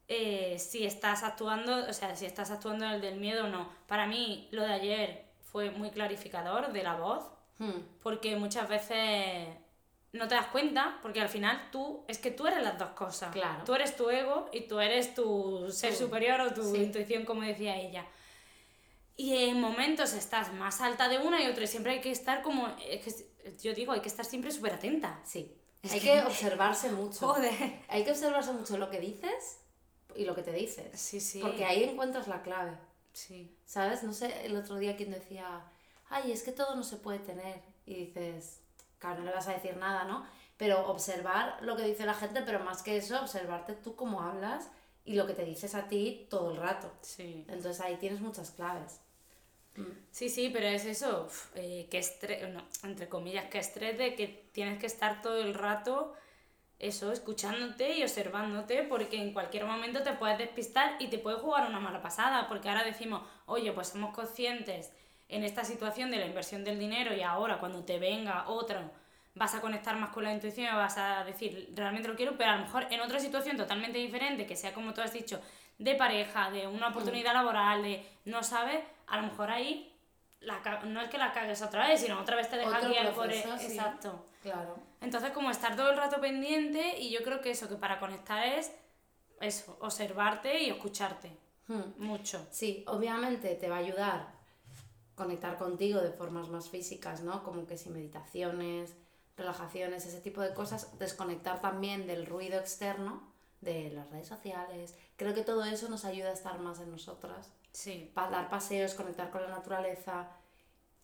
eh, 0.08 0.56
si 0.60 0.86
estás 0.86 1.24
actuando, 1.24 1.88
o 1.88 1.92
sea, 1.92 2.14
si 2.14 2.26
estás 2.26 2.50
actuando 2.52 2.84
en 2.84 2.92
el 2.92 3.00
del 3.00 3.16
miedo 3.18 3.44
o 3.46 3.48
no. 3.48 3.68
Para 3.88 4.06
mí 4.06 4.48
lo 4.52 4.62
de 4.62 4.72
ayer 4.72 5.24
fue 5.50 5.70
muy 5.70 5.90
clarificador 5.90 6.72
de 6.72 6.82
la 6.82 6.94
voz, 6.94 7.24
Hmm. 7.58 7.80
porque 8.02 8.36
muchas 8.36 8.68
veces 8.68 9.48
no 10.12 10.28
te 10.28 10.34
das 10.34 10.46
cuenta, 10.48 10.98
porque 11.02 11.20
al 11.22 11.28
final 11.30 11.68
tú, 11.72 12.04
es 12.06 12.18
que 12.18 12.30
tú 12.30 12.46
eres 12.46 12.62
las 12.62 12.78
dos 12.78 12.90
cosas. 12.90 13.32
Claro. 13.32 13.64
Tú 13.64 13.74
eres 13.74 13.96
tu 13.96 14.08
ego 14.10 14.48
y 14.52 14.60
tú 14.68 14.78
eres 14.78 15.14
tu 15.14 15.70
ser 15.70 15.94
superior 15.94 16.40
o 16.42 16.52
tu 16.54 16.62
Sí. 16.62 16.82
intuición, 16.82 17.24
como 17.24 17.42
decía 17.42 17.74
ella. 17.76 18.04
Y 19.16 19.34
en 19.48 19.60
momentos 19.60 20.12
estás 20.12 20.52
más 20.52 20.80
alta 20.80 21.08
de 21.08 21.18
una 21.18 21.42
y 21.42 21.46
otra, 21.46 21.64
y 21.64 21.66
siempre 21.66 21.92
hay 21.92 22.00
que 22.00 22.10
estar 22.10 22.42
como, 22.42 22.68
es 22.88 23.02
que 23.02 23.30
yo 23.62 23.74
digo, 23.74 23.92
hay 23.92 24.00
que 24.00 24.08
estar 24.08 24.24
siempre 24.26 24.50
súper 24.50 24.74
atenta. 24.74 25.20
Sí. 25.24 25.56
Es 25.82 25.92
Hay 25.92 26.00
que- 26.00 26.06
que 26.12 26.22
observarse 26.22 26.90
mucho. 26.90 27.26
Joder. 27.26 27.80
Hay 27.88 28.04
que 28.04 28.10
observarse 28.10 28.52
mucho 28.52 28.76
lo 28.76 28.90
que 28.90 29.00
dices 29.00 29.60
y 30.14 30.24
lo 30.24 30.34
que 30.34 30.42
te 30.42 30.52
dices. 30.52 30.98
Sí, 31.00 31.20
sí. 31.20 31.40
Porque 31.40 31.64
ahí 31.64 31.84
encuentras 31.84 32.28
la 32.28 32.42
clave. 32.42 32.72
Sí. 33.12 33.56
¿Sabes? 33.64 34.02
No 34.02 34.12
sé, 34.12 34.44
el 34.44 34.56
otro 34.56 34.76
día 34.76 34.96
quien 34.96 35.10
decía, 35.12 35.62
ay, 36.10 36.32
es 36.32 36.42
que 36.42 36.52
todo 36.52 36.74
no 36.74 36.82
se 36.82 36.96
puede 36.96 37.18
tener. 37.20 37.62
Y 37.86 37.94
dices, 37.94 38.60
claro, 38.98 39.20
no 39.20 39.26
le 39.26 39.32
vas 39.32 39.48
a 39.48 39.52
decir 39.54 39.76
nada, 39.76 40.04
¿no? 40.04 40.26
Pero 40.58 40.88
observar 40.88 41.58
lo 41.62 41.76
que 41.76 41.84
dice 41.84 42.04
la 42.04 42.14
gente, 42.14 42.42
pero 42.42 42.60
más 42.60 42.82
que 42.82 42.96
eso, 42.96 43.18
observarte 43.20 43.74
tú 43.74 43.94
cómo 43.96 44.20
hablas 44.22 44.68
y 45.04 45.14
lo 45.14 45.26
que 45.26 45.34
te 45.34 45.44
dices 45.44 45.74
a 45.74 45.86
ti 45.88 46.26
todo 46.28 46.50
el 46.50 46.56
rato. 46.56 46.90
Sí. 47.02 47.44
Entonces 47.48 47.80
ahí 47.80 47.96
tienes 47.96 48.20
muchas 48.20 48.50
claves. 48.50 49.00
Sí, 50.10 50.28
sí, 50.28 50.50
pero 50.52 50.66
es 50.66 50.84
eso, 50.84 51.24
uf, 51.26 51.54
eh, 51.56 51.86
que 51.90 51.98
estrés, 51.98 52.48
no, 52.48 52.62
entre 52.84 53.08
comillas, 53.08 53.44
que 53.46 53.58
estrés 53.58 53.98
de 53.98 54.14
que 54.14 54.48
tienes 54.52 54.78
que 54.78 54.86
estar 54.86 55.20
todo 55.22 55.40
el 55.40 55.54
rato, 55.54 56.14
eso, 56.78 57.12
escuchándote 57.12 57.96
y 57.98 58.02
observándote, 58.02 58.82
porque 58.82 59.20
en 59.20 59.32
cualquier 59.32 59.64
momento 59.64 60.02
te 60.02 60.12
puedes 60.12 60.38
despistar 60.38 60.96
y 61.00 61.08
te 61.08 61.18
puede 61.18 61.38
jugar 61.38 61.68
una 61.68 61.80
mala 61.80 62.02
pasada, 62.02 62.48
porque 62.48 62.68
ahora 62.68 62.84
decimos, 62.84 63.22
oye, 63.46 63.72
pues 63.72 63.88
somos 63.88 64.14
conscientes 64.14 64.92
en 65.28 65.44
esta 65.44 65.64
situación 65.64 66.10
de 66.10 66.18
la 66.18 66.26
inversión 66.26 66.64
del 66.64 66.78
dinero 66.78 67.14
y 67.14 67.22
ahora 67.22 67.58
cuando 67.58 67.84
te 67.84 67.98
venga 67.98 68.48
otro 68.48 68.78
vas 69.34 69.54
a 69.54 69.60
conectar 69.60 69.96
más 69.96 70.10
con 70.10 70.24
la 70.24 70.32
intuición 70.32 70.66
y 70.66 70.76
vas 70.76 70.96
a 70.96 71.22
decir, 71.24 71.70
realmente 71.74 72.08
lo 72.08 72.16
quiero, 72.16 72.36
pero 72.38 72.50
a 72.50 72.56
lo 72.56 72.62
mejor 72.62 72.86
en 72.90 73.00
otra 73.00 73.20
situación 73.20 73.56
totalmente 73.56 73.98
diferente, 73.98 74.46
que 74.46 74.56
sea 74.56 74.72
como 74.72 74.94
tú 74.94 75.02
has 75.02 75.12
dicho, 75.12 75.40
de 75.78 75.94
pareja, 75.94 76.50
de 76.50 76.66
una 76.66 76.88
oportunidad 76.88 77.34
laboral, 77.34 77.82
de 77.82 78.02
no 78.24 78.42
sabes, 78.42 78.80
a 79.06 79.16
lo 79.18 79.24
mejor 79.24 79.50
ahí 79.50 79.92
la 80.40 80.60
no 80.84 81.00
es 81.00 81.08
que 81.08 81.18
la 81.18 81.32
cagues 81.32 81.62
otra 81.62 81.88
vez, 81.88 82.00
sino 82.00 82.20
otra 82.20 82.36
vez 82.36 82.48
te 82.48 82.56
deja 82.56 82.80
guiar 82.80 83.12
por 83.14 83.24
proceso, 83.26 83.54
e- 83.54 83.58
sí. 83.58 83.76
Exacto. 83.76 84.26
Claro. 84.42 84.78
Entonces, 85.00 85.30
como 85.32 85.50
estar 85.50 85.76
todo 85.76 85.90
el 85.90 85.96
rato 85.96 86.20
pendiente, 86.20 86.98
y 86.98 87.10
yo 87.10 87.22
creo 87.22 87.40
que 87.40 87.50
eso, 87.50 87.68
que 87.68 87.76
para 87.76 87.98
conectar 87.98 88.46
es 88.46 88.72
eso, 89.40 89.76
observarte 89.80 90.62
y 90.62 90.70
escucharte. 90.70 91.36
Hmm. 91.66 91.82
Mucho. 91.98 92.46
Sí, 92.50 92.84
obviamente 92.86 93.54
te 93.56 93.68
va 93.68 93.76
a 93.76 93.80
ayudar 93.80 94.36
conectar 95.16 95.56
contigo 95.56 96.00
de 96.00 96.12
formas 96.12 96.48
más 96.48 96.68
físicas, 96.68 97.22
¿no? 97.22 97.42
Como 97.42 97.66
que 97.66 97.76
si 97.78 97.88
meditaciones, 97.88 98.94
relajaciones, 99.36 100.06
ese 100.06 100.20
tipo 100.20 100.42
de 100.42 100.54
cosas, 100.54 100.98
desconectar 100.98 101.60
también 101.60 102.06
del 102.06 102.26
ruido 102.26 102.58
externo, 102.60 103.22
de 103.60 103.90
las 103.90 104.10
redes 104.10 104.28
sociales. 104.28 104.94
Creo 105.16 105.34
que 105.34 105.42
todo 105.42 105.64
eso 105.64 105.88
nos 105.88 106.04
ayuda 106.04 106.28
a 106.30 106.32
estar 106.32 106.58
más 106.58 106.80
en 106.80 106.90
nosotras, 106.90 107.52
Sí. 107.72 108.10
para 108.14 108.30
dar 108.30 108.48
paseos, 108.50 108.94
conectar 108.94 109.30
con 109.30 109.42
la 109.42 109.48
naturaleza 109.48 110.28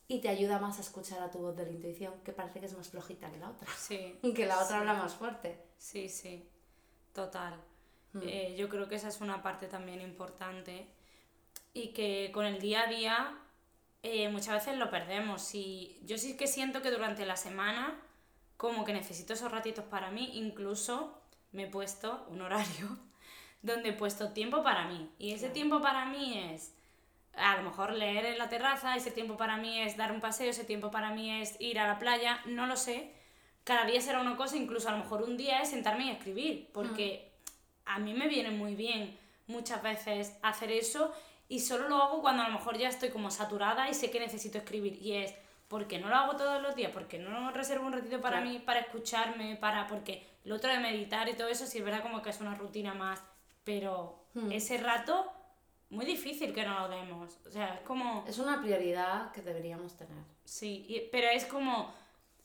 y 0.08 0.20
te 0.20 0.28
ayuda 0.28 0.58
más 0.58 0.78
a 0.78 0.82
escuchar 0.82 1.22
a 1.22 1.30
tu 1.30 1.38
voz 1.38 1.56
de 1.56 1.64
la 1.64 1.70
intuición, 1.72 2.14
que 2.24 2.32
parece 2.32 2.60
que 2.60 2.66
es 2.66 2.76
más 2.76 2.88
flojita 2.88 3.30
que 3.30 3.38
la 3.38 3.50
otra, 3.50 3.68
Sí. 3.76 4.18
que 4.36 4.46
la 4.46 4.56
otra 4.56 4.68
Sí. 4.68 4.74
habla 4.74 4.94
más 4.94 5.14
fuerte. 5.14 5.58
Sí, 5.78 6.08
sí, 6.08 6.48
total. 7.12 7.54
Hmm. 8.12 8.20
Eh, 8.22 8.54
yo 8.58 8.68
creo 8.68 8.88
que 8.88 8.96
esa 8.96 9.08
es 9.08 9.20
una 9.20 9.42
parte 9.42 9.66
también 9.68 10.00
importante 10.02 10.86
y 11.72 11.88
que 11.94 12.30
con 12.34 12.44
el 12.44 12.60
día 12.60 12.82
a 12.82 12.86
día 12.86 13.38
eh, 14.02 14.28
muchas 14.28 14.54
veces 14.54 14.78
lo 14.78 14.90
perdemos. 14.90 15.54
Y 15.54 16.00
yo 16.04 16.18
sí 16.18 16.36
que 16.36 16.46
siento 16.46 16.82
que 16.82 16.90
durante 16.90 17.24
la 17.24 17.36
semana 17.36 17.98
como 18.56 18.84
que 18.84 18.92
necesito 18.92 19.32
esos 19.32 19.50
ratitos 19.52 19.84
para 19.84 20.10
mí, 20.10 20.30
incluso 20.38 21.18
me 21.52 21.64
he 21.64 21.66
puesto 21.66 22.26
un 22.28 22.40
horario 22.42 22.98
donde 23.62 23.90
he 23.90 23.92
puesto 23.92 24.30
tiempo 24.32 24.62
para 24.62 24.86
mí. 24.86 25.08
Y 25.18 25.30
ese 25.32 25.40
Claro. 25.46 25.52
tiempo 25.54 25.80
para 25.80 26.04
mí 26.06 26.38
es 26.38 26.74
a 27.34 27.56
lo 27.56 27.62
mejor 27.62 27.92
leer 27.92 28.26
en 28.26 28.36
la 28.38 28.48
terraza, 28.50 28.94
ese 28.94 29.10
tiempo 29.10 29.36
para 29.38 29.56
mí 29.56 29.80
es 29.80 29.96
dar 29.96 30.12
un 30.12 30.20
paseo, 30.20 30.50
ese 30.50 30.64
tiempo 30.64 30.90
para 30.90 31.10
mí 31.12 31.30
es 31.40 31.58
ir 31.60 31.78
a 31.78 31.86
la 31.86 31.98
playa, 31.98 32.40
no 32.44 32.66
lo 32.66 32.76
sé. 32.76 33.10
Cada 33.64 33.86
día 33.86 34.00
será 34.02 34.20
una 34.20 34.36
cosa, 34.36 34.56
incluso 34.56 34.88
a 34.88 34.92
lo 34.92 34.98
mejor 34.98 35.22
un 35.22 35.36
día 35.38 35.62
es 35.62 35.70
sentarme 35.70 36.06
y 36.06 36.10
escribir, 36.10 36.68
porque 36.74 37.32
a 37.86 37.98
mí 37.98 38.12
me 38.12 38.28
viene 38.28 38.50
muy 38.50 38.74
bien 38.74 39.16
muchas 39.46 39.82
veces 39.82 40.36
hacer 40.42 40.70
eso 40.72 41.12
y 41.48 41.60
solo 41.60 41.88
lo 41.88 41.96
hago 42.02 42.20
cuando 42.20 42.42
a 42.42 42.48
lo 42.48 42.54
mejor 42.54 42.76
ya 42.76 42.88
estoy 42.88 43.10
como 43.10 43.30
saturada 43.30 43.88
y 43.88 43.94
sé 43.94 44.10
que 44.10 44.20
necesito 44.20 44.58
escribir. 44.58 44.98
Y 45.00 45.12
es, 45.14 45.34
porque 45.68 45.98
no 45.98 46.08
lo 46.08 46.16
hago 46.16 46.36
todos 46.36 46.60
los 46.60 46.74
días? 46.74 46.90
porque 46.92 47.18
no 47.18 47.50
reservo 47.52 47.86
un 47.86 47.92
ratito 47.94 48.20
para 48.20 48.38
Claro. 48.40 48.50
mí, 48.50 48.58
para 48.58 48.80
escucharme, 48.80 49.56
para... 49.56 49.86
Porque 49.86 50.26
lo 50.44 50.56
otro 50.56 50.70
de 50.72 50.78
meditar 50.78 51.28
y 51.28 51.34
todo 51.34 51.48
eso 51.48 51.66
sí 51.66 51.78
es 51.78 51.84
verdad 51.84 52.02
como 52.02 52.22
que 52.22 52.30
es 52.30 52.40
una 52.40 52.54
rutina 52.54 52.94
más, 52.94 53.20
pero 53.64 54.18
Hmm. 54.34 54.50
ese 54.50 54.78
rato, 54.78 55.30
muy 55.90 56.06
difícil 56.06 56.54
que 56.54 56.64
no 56.64 56.80
lo 56.80 56.88
demos. 56.88 57.36
O 57.46 57.50
sea, 57.50 57.74
es 57.74 57.80
como... 57.82 58.24
Es 58.26 58.38
una 58.38 58.62
prioridad 58.62 59.30
que 59.32 59.42
deberíamos 59.42 59.94
tener. 59.94 60.16
Sí, 60.44 60.86
y- 60.88 61.08
pero 61.12 61.28
es 61.28 61.44
como, 61.44 61.92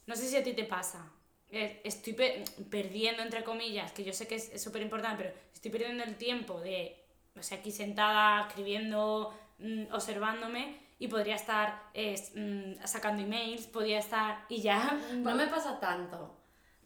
no 0.06 0.16
sé 0.18 0.28
si 0.28 0.36
a 0.36 0.44
ti 0.44 0.52
te 0.54 0.66
pasa, 0.66 1.10
es- 1.50 1.78
estoy 1.86 2.12
pe- 2.14 2.44
perdiendo, 2.70 3.24
entre 3.24 3.44
comillas, 3.46 3.94
que 3.94 4.04
yo 4.04 4.12
sé 4.12 4.28
que 4.28 4.36
es 4.36 4.62
súper 4.62 4.82
importante, 4.82 5.24
pero 5.24 5.36
estoy 5.54 5.72
perdiendo 5.72 6.04
el 6.04 6.16
tiempo 6.18 6.60
de, 6.60 7.02
o 7.40 7.42
sea, 7.42 7.60
aquí 7.60 7.72
sentada, 7.72 8.48
escribiendo, 8.50 9.34
mm, 9.60 9.94
observándome, 9.94 10.78
y 11.00 11.08
podría 11.08 11.36
estar 11.36 11.84
es, 11.94 12.34
mm, 12.36 12.84
sacando 12.86 13.24
emails, 13.24 13.68
podría 13.68 14.00
estar, 14.00 14.44
y 14.50 14.62
ya... 14.62 15.00
No 15.14 15.36
me 15.36 15.48
pasa 15.48 15.80
tanto. 15.80 16.36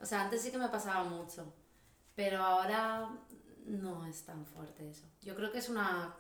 O 0.02 0.06
sea, 0.06 0.22
antes 0.22 0.42
sí 0.42 0.52
que 0.52 0.58
me 0.58 0.70
pasaba 0.70 1.04
mucho. 1.04 1.54
Pero 2.16 2.44
ahora 2.44 3.10
no 3.66 4.06
es 4.06 4.24
tan 4.24 4.46
fuerte 4.46 4.90
eso. 4.90 5.06
Yo 5.22 5.36
creo 5.36 5.52
que 5.52 5.60
es 5.60 5.70
una 5.70 6.16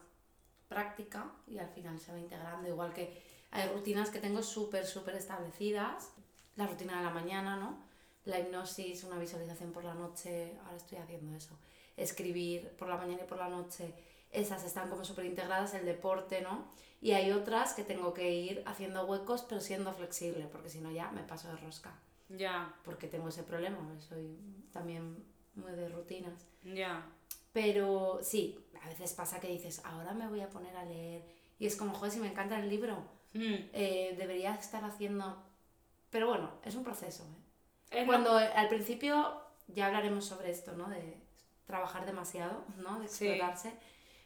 práctica 0.67 1.31
y 1.47 1.57
al 1.57 1.69
final 1.69 1.99
se 1.99 2.11
va 2.13 2.19
integrando, 2.19 2.67
igual 2.67 2.93
que 2.93 3.21
hay 3.51 3.67
rutinas 3.69 4.09
que 4.09 4.19
tengo 4.19 4.41
súper, 4.41 4.85
súper 4.85 5.15
establecidas. 5.15 6.11
La 6.55 6.67
rutina 6.67 6.97
de 6.97 7.03
la 7.03 7.11
mañana, 7.11 7.57
¿no? 7.57 7.83
La 8.25 8.39
hipnosis, 8.39 9.03
una 9.03 9.17
visualización 9.17 9.71
por 9.71 9.83
la 9.83 9.93
noche, 9.93 10.57
ahora 10.63 10.77
estoy 10.77 10.99
haciendo 10.99 11.35
eso. 11.35 11.57
Escribir 11.97 12.69
por 12.77 12.87
la 12.87 12.97
mañana 12.97 13.23
y 13.23 13.27
por 13.27 13.37
la 13.37 13.49
noche, 13.49 13.93
esas 14.31 14.63
están 14.63 14.89
como 14.89 15.03
súper 15.03 15.25
integradas, 15.25 15.73
el 15.73 15.85
deporte, 15.85 16.41
¿no? 16.41 16.65
Y 17.01 17.11
hay 17.11 17.31
otras 17.31 17.73
que 17.73 17.83
tengo 17.83 18.13
que 18.13 18.31
ir 18.31 18.63
haciendo 18.65 19.05
huecos, 19.05 19.43
pero 19.47 19.59
siendo 19.59 19.91
flexible, 19.93 20.47
porque 20.51 20.69
si 20.69 20.79
no 20.79 20.91
ya 20.91 21.11
me 21.11 21.23
paso 21.23 21.49
de 21.49 21.57
rosca. 21.57 21.91
Ya. 22.37 22.73
Porque 22.83 23.07
tengo 23.07 23.27
ese 23.29 23.43
problema, 23.43 23.77
soy 23.99 24.37
también 24.71 25.23
muy 25.55 25.71
de 25.71 25.89
rutinas. 25.89 26.45
Ya. 26.63 27.05
Pero 27.53 28.19
sí, 28.21 28.57
a 28.83 28.87
veces 28.87 29.13
pasa 29.13 29.39
que 29.39 29.47
dices, 29.49 29.81
ahora 29.85 30.13
me 30.13 30.27
voy 30.27 30.41
a 30.41 30.49
poner 30.49 30.75
a 30.77 30.85
leer. 30.85 31.23
Y 31.59 31.65
es 31.65 31.75
como, 31.75 31.93
joder, 31.93 32.11
si 32.11 32.19
me 32.19 32.27
encanta 32.29 32.59
el 32.59 32.69
libro, 32.69 32.97
Mm. 33.33 33.69
eh, 33.73 34.15
debería 34.17 34.55
estar 34.55 34.83
haciendo... 34.83 35.41
Pero 36.09 36.27
bueno, 36.27 36.51
es 36.65 36.75
un 36.75 36.83
proceso. 36.83 37.23
¿eh? 37.91 38.01
Es 38.01 38.05
Cuando 38.05 38.35
al 38.35 38.67
principio, 38.67 39.41
ya 39.67 39.87
hablaremos 39.87 40.25
sobre 40.25 40.51
esto, 40.51 40.73
¿no? 40.73 40.89
De 40.89 41.17
trabajar 41.65 42.05
demasiado, 42.05 42.65
¿no? 42.77 42.99
De 42.99 43.07
Sí. 43.07 43.27
explorarse. 43.27 43.71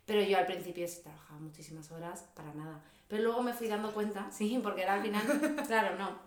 Pero 0.08 0.22
yo 0.22 0.38
al 0.40 0.46
principio 0.48 0.88
sí 0.88 1.02
trabajaba 1.04 1.40
muchísimas 1.40 1.92
horas 1.92 2.24
para 2.36 2.54
nada. 2.56 2.84
Pero 3.08 3.24
luego 3.24 3.44
me 3.44 3.54
fui 3.54 3.68
dando 3.68 3.94
cuenta, 3.94 4.30
sí, 4.32 4.60
porque 4.64 4.82
era 4.84 4.96
al 4.96 5.02
final, 5.04 5.56
claro, 5.68 5.96
no. 5.98 6.18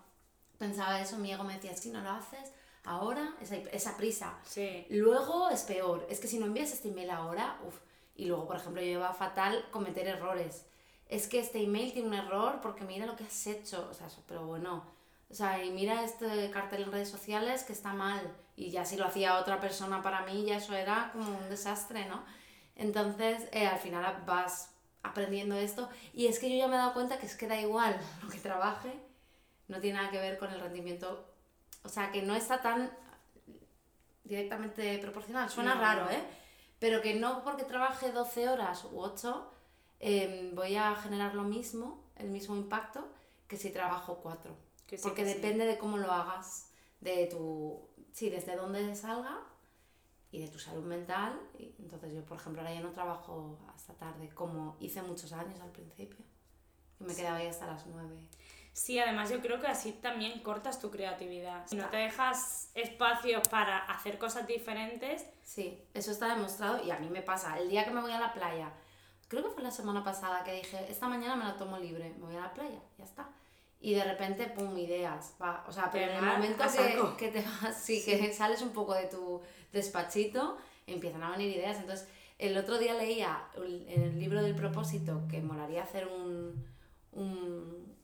Pensaba 0.59 1.01
eso, 1.01 1.19
mi 1.19 1.33
ego 1.33 1.45
me 1.45 1.55
decía, 1.55 1.77
si 1.77 1.91
no 1.91 2.01
lo 2.01 2.11
haces 2.11 2.53
ahora, 2.85 3.35
esa, 3.41 3.57
esa 3.57 3.97
prisa. 3.97 4.39
Sí. 4.45 4.87
Luego 4.91 5.51
es 5.51 5.63
peor, 5.63 6.07
es 6.11 6.21
que 6.21 6.29
si 6.29 6.39
no 6.39 6.47
envías 6.47 6.73
este 6.73 6.89
email 6.89 7.11
ahora, 7.11 7.59
uff. 7.67 7.77
Y 8.19 8.27
luego, 8.27 8.47
por 8.47 8.57
ejemplo, 8.57 8.83
yo 8.83 8.89
lleva 8.89 9.15
fatal 9.15 9.65
cometer 9.71 10.09
errores. 10.09 10.67
Es 11.09 11.29
que 11.29 11.39
este 11.39 11.63
email 11.63 11.93
tiene 11.93 12.09
un 12.09 12.15
error 12.15 12.59
porque 12.61 12.85
mira 12.85 13.07
lo 13.07 13.15
que 13.15 13.25
has 13.25 13.47
hecho. 13.47 13.89
O 13.91 13.95
sea, 13.95 14.09
pero 14.27 14.45
bueno. 14.45 14.85
O 15.31 15.35
sea, 15.35 15.65
y 15.65 15.71
mira 15.71 16.03
este 16.03 16.51
cartel 16.51 16.83
en 16.83 16.93
redes 16.93 17.09
sociales 17.09 17.63
que 17.63 17.73
está 17.73 17.95
mal. 17.95 18.21
Y 18.57 18.71
ya 18.71 18.85
si 18.85 18.97
lo 18.97 19.07
hacía 19.07 19.39
otra 19.39 19.61
persona 19.61 20.03
para 20.03 20.23
mí, 20.23 20.45
ya 20.45 20.57
eso 20.57 20.75
era 20.75 21.11
como 21.13 21.39
un 21.39 21.49
desastre, 21.49 22.07
¿no? 22.07 22.25
Entonces, 22.75 23.49
eh, 23.53 23.67
al 23.67 23.79
final 23.79 24.25
vas 24.27 24.71
aprendiendo 25.05 25.55
esto. 25.55 25.89
Y 26.13 26.27
es 26.27 26.41
que 26.41 26.51
yo 26.51 26.57
ya 26.57 26.67
me 26.67 26.75
he 26.75 26.79
dado 26.79 26.95
cuenta 26.95 27.19
que 27.19 27.27
es 27.27 27.37
que 27.37 27.47
da 27.47 27.61
igual 27.61 27.97
lo 28.23 28.29
que 28.29 28.39
trabaje, 28.39 28.93
no 29.69 29.81
tiene 29.81 29.99
nada 29.99 30.11
que 30.11 30.19
ver 30.19 30.39
con 30.39 30.51
el 30.51 30.61
rendimiento. 30.61 31.33
O 31.85 31.89
sea, 31.89 32.11
que 32.11 32.23
no 32.23 32.35
está 32.35 32.61
tan 32.61 32.91
directamente 34.25 34.99
proporcional. 34.99 35.49
Suena 35.49 35.75
No. 35.75 35.81
raro, 35.81 36.11
¿eh? 36.11 36.23
Pero 36.79 37.01
que 37.03 37.15
no 37.15 37.43
porque 37.45 37.65
trabaje 37.65 38.13
12 38.13 38.49
horas 38.49 38.85
u 38.85 39.01
8 39.01 39.53
eh, 40.01 40.53
voy 40.55 40.77
a 40.77 40.95
generar 40.95 41.35
lo 41.35 41.43
mismo, 41.43 42.05
el 42.17 42.29
mismo 42.31 42.57
impacto, 42.57 43.09
que 43.49 43.57
si 43.57 43.71
trabajo 43.71 44.21
4. 44.23 44.55
Que 44.87 44.97
sí, 44.97 45.03
porque 45.03 45.27
sí. 45.27 45.35
depende 45.35 45.67
de 45.67 45.77
cómo 45.77 45.99
lo 45.99 46.13
hagas, 46.13 46.71
de 47.01 47.27
tu... 47.27 47.81
Sí, 48.13 48.31
desde 48.31 48.57
dónde 48.57 48.95
salga 48.95 49.39
y 50.31 50.41
de 50.41 50.49
tu 50.49 50.59
salud 50.59 50.85
mental. 50.85 51.39
Y 51.59 51.75
entonces 51.81 52.13
yo, 52.15 52.25
por 52.25 52.37
ejemplo, 52.39 52.63
ahora 52.63 52.75
ya 52.75 52.81
no 52.81 52.91
trabajo 52.93 53.59
hasta 53.75 53.93
tarde, 53.95 54.29
como 54.35 54.77
hice 54.81 55.03
muchos 55.03 55.33
años 55.33 55.61
al 55.61 55.71
principio. 55.71 56.25
Y 57.01 57.05
me 57.05 57.15
quedaba 57.15 57.39
ahí 57.39 57.47
hasta 57.49 57.67
las 57.67 57.87
9. 57.87 58.17
Sí, 58.79 58.97
además 59.01 59.29
yo 59.29 59.41
creo 59.41 59.61
que 59.61 59.67
así 59.67 59.91
también 59.91 60.41
cortas 60.41 60.79
tu 60.79 60.89
creatividad. 60.89 61.67
Si 61.67 61.75
no 61.75 61.87
te 61.87 61.97
dejas 61.97 62.71
espacio 62.75 63.43
para 63.51 63.79
hacer 63.79 64.19
cosas 64.19 64.47
diferentes, 64.47 65.27
Sí, 65.43 65.83
eso 65.95 66.13
está 66.13 66.29
demostrado 66.29 66.85
y 66.85 66.93
a 66.93 66.99
mí 67.01 67.11
me 67.11 67.21
pasa. 67.21 67.59
El 67.59 67.69
día 67.71 67.85
que 67.85 67.91
me 67.91 68.01
voy 68.01 68.13
a 68.13 68.21
la 68.21 68.33
playa, 68.33 68.73
creo 69.27 69.43
que 69.43 69.51
fue 69.51 69.65
la 69.65 69.73
semana 69.73 70.05
pasada 70.05 70.45
que 70.45 70.53
dije, 70.53 70.87
esta 70.89 71.09
mañana 71.09 71.35
me 71.35 71.45
la 71.45 71.57
tomo 71.57 71.77
libre, 71.77 72.15
me 72.21 72.27
voy 72.27 72.37
a 72.37 72.41
la 72.43 72.55
playa, 72.55 72.81
ya 72.97 73.05
está. 73.05 73.29
Y 73.81 73.95
de 73.95 74.05
repente, 74.05 74.47
pum, 74.47 74.79
ideas. 74.79 75.35
Va. 75.43 75.65
O 75.67 75.73
sea, 75.73 75.91
pero 75.91 76.13
en 76.13 76.19
el 76.19 76.25
momento 76.25 76.65
que, 77.17 77.17
que 77.17 77.33
te 77.33 77.45
vas, 77.49 77.83
sí, 77.83 78.05
que 78.05 78.33
sales 78.33 78.63
un 78.63 78.71
poco 78.71 78.95
de 78.95 79.07
tu 79.07 79.43
despachito, 79.73 80.57
empiezan 80.87 81.25
a 81.25 81.33
venir 81.33 81.57
ideas. 81.57 81.79
Entonces, 81.79 82.07
el 82.39 82.57
otro 82.57 82.79
día 82.79 82.95
leía 82.95 83.43
en 83.57 84.03
el 84.03 84.21
libro 84.21 84.41
del 84.41 84.55
propósito, 84.55 85.23
que 85.29 85.41
molaría 85.41 85.83
hacer 85.83 86.07
un, 86.07 86.65
un 87.11 87.98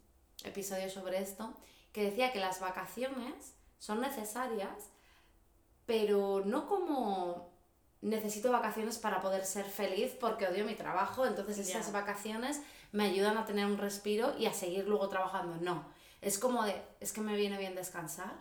episodio 0.45 0.89
sobre 0.89 1.21
esto, 1.21 1.55
que 1.93 2.05
decía 2.05 2.33
que 2.33 2.41
las 2.41 2.61
vacaciones 2.61 3.55
son 3.79 4.01
necesarias, 4.01 4.91
pero 5.87 6.43
no 6.45 6.67
como 6.69 7.53
necesito 8.01 8.53
vacaciones 8.53 8.99
para 8.99 9.21
poder 9.21 9.45
ser 9.45 9.65
feliz 9.65 10.15
porque 10.21 10.47
odio 10.47 10.65
mi 10.65 10.75
trabajo, 10.75 11.27
entonces 11.27 11.59
esas 11.59 11.91
vacaciones 11.91 12.61
me 12.93 13.05
ayudan 13.05 13.39
a 13.39 13.47
tener 13.47 13.67
un 13.67 13.79
respiro 13.79 14.35
y 14.39 14.47
a 14.47 14.53
seguir 14.53 14.87
luego 14.87 15.09
trabajando. 15.09 15.57
No, 15.57 15.85
es 16.21 16.39
como 16.39 16.65
de, 16.65 16.81
es 17.01 17.13
que 17.13 17.23
me 17.23 17.37
viene 17.37 17.59
bien 17.59 17.75
descansar 17.75 18.35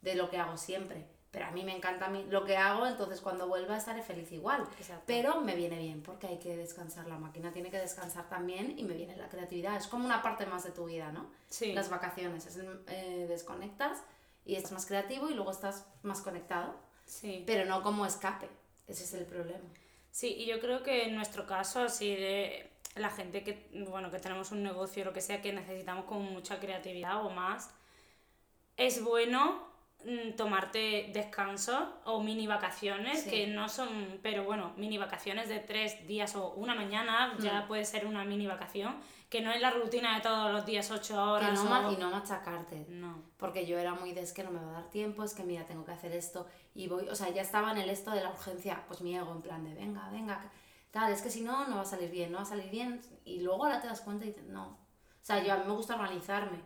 de 0.00 0.14
lo 0.14 0.30
que 0.30 0.38
hago 0.38 0.56
siempre, 0.56 1.06
pero 1.30 1.46
a 1.46 1.50
mí 1.52 1.62
me 1.62 1.76
encanta 1.76 2.08
lo 2.08 2.44
que 2.44 2.56
hago, 2.56 2.86
entonces 2.86 3.20
cuando 3.20 3.46
vuelva 3.46 3.76
estaré 3.76 4.02
feliz 4.02 4.32
igual. 4.32 4.66
Exacto. 4.78 5.04
Pero 5.06 5.40
me 5.40 5.54
viene 5.54 5.78
bien 5.78 6.02
porque 6.02 6.26
hay 6.26 6.38
que 6.38 6.56
descansar, 6.56 7.06
la 7.06 7.18
máquina 7.18 7.52
tiene 7.52 7.70
que 7.70 7.78
descansar 7.78 8.28
también 8.28 8.76
y 8.76 8.82
me 8.82 8.94
viene 8.94 9.16
la 9.16 9.28
creatividad. 9.28 9.76
Es 9.76 9.86
como 9.86 10.04
una 10.04 10.22
parte 10.22 10.46
más 10.46 10.64
de 10.64 10.72
tu 10.72 10.86
vida, 10.86 11.12
¿no? 11.12 11.30
sí. 11.48 11.72
Las 11.72 11.88
vacaciones, 11.88 12.46
es, 12.46 12.58
eh, 12.88 13.26
desconectas 13.28 14.02
y 14.44 14.56
estás 14.56 14.72
más 14.72 14.86
creativo 14.86 15.30
y 15.30 15.34
luego 15.34 15.52
estás 15.52 15.86
más 16.02 16.20
conectado, 16.20 16.74
sí. 17.06 17.44
pero 17.46 17.64
no 17.64 17.82
como 17.82 18.06
escape. 18.06 18.48
Ese 18.88 19.04
es 19.04 19.14
el 19.14 19.24
problema. 19.24 19.68
Sí, 20.10 20.34
y 20.36 20.46
yo 20.46 20.58
creo 20.58 20.82
que 20.82 21.04
en 21.04 21.14
nuestro 21.14 21.46
caso, 21.46 21.82
así 21.82 22.16
de 22.16 22.72
la 22.96 23.10
gente 23.10 23.44
que, 23.44 23.70
bueno, 23.88 24.10
que 24.10 24.18
tenemos 24.18 24.50
un 24.50 24.64
negocio 24.64 25.02
o 25.02 25.06
lo 25.06 25.12
que 25.12 25.20
sea, 25.20 25.40
que 25.40 25.52
necesitamos 25.52 26.06
como 26.06 26.22
mucha 26.22 26.58
creatividad 26.58 27.24
o 27.24 27.30
más, 27.30 27.70
es 28.76 29.04
bueno 29.04 29.69
tomarte 30.36 31.10
descansos 31.12 31.82
o 32.04 32.22
mini 32.22 32.46
vacaciones, 32.46 33.22
Sí. 33.24 33.30
que 33.30 33.46
no 33.48 33.68
son, 33.68 34.18
pero 34.22 34.44
bueno, 34.44 34.72
mini 34.76 34.98
vacaciones 34.98 35.48
de 35.48 35.58
tres 35.60 36.06
días 36.06 36.34
o 36.36 36.50
una 36.54 36.74
mañana, 36.74 37.34
Mm. 37.38 37.42
ya 37.42 37.66
puede 37.66 37.84
ser 37.84 38.06
una 38.06 38.24
mini 38.24 38.46
vacación, 38.46 38.96
que 39.28 39.40
no 39.40 39.52
es 39.52 39.60
la 39.60 39.70
rutina 39.70 40.16
de 40.16 40.22
todos 40.22 40.50
los 40.52 40.66
días, 40.66 40.90
ocho 40.90 41.22
horas. 41.32 41.62
no 41.64 41.88
o- 41.88 41.92
y 41.92 41.96
no 41.96 42.10
machacarte. 42.10 42.86
No. 42.88 43.22
Porque 43.36 43.64
yo 43.66 43.78
era 43.78 43.94
muy 43.94 44.12
de 44.12 44.22
es 44.22 44.32
que 44.32 44.42
no 44.42 44.50
me 44.50 44.60
va 44.60 44.70
a 44.70 44.72
dar 44.80 44.90
tiempo, 44.90 45.22
es 45.22 45.34
que 45.34 45.44
mira, 45.44 45.64
tengo 45.66 45.84
que 45.84 45.92
hacer 45.92 46.12
esto 46.12 46.46
y 46.74 46.88
voy, 46.88 47.08
o 47.08 47.14
sea, 47.14 47.28
ya 47.30 47.42
estaba 47.42 47.70
en 47.72 47.78
el 47.78 47.90
esto 47.90 48.10
de 48.10 48.22
la 48.22 48.30
urgencia, 48.30 48.82
pues 48.88 49.00
mi 49.02 49.14
ego 49.16 49.30
en 49.32 49.42
plan 49.42 49.62
de 49.64 49.74
venga, 49.74 50.08
venga, 50.10 50.40
tal, 50.90 51.12
es 51.12 51.22
que 51.22 51.30
si 51.30 51.42
no, 51.42 51.68
no 51.68 51.76
va 51.76 51.82
a 51.82 51.84
salir 51.84 52.10
bien, 52.10 52.32
no 52.32 52.38
va 52.38 52.42
a 52.42 52.46
salir 52.46 52.70
bien 52.70 53.00
y 53.24 53.40
luego 53.40 53.64
ahora 53.64 53.80
te 53.80 53.86
das 53.86 54.00
cuenta 54.00 54.24
y 54.26 54.34
no. 54.48 54.66
O 54.66 55.22
sea, 55.22 55.42
yo 55.44 55.52
a 55.52 55.56
mí 55.58 55.64
me 55.66 55.72
gusta 55.74 55.94
organizarme 55.94 56.58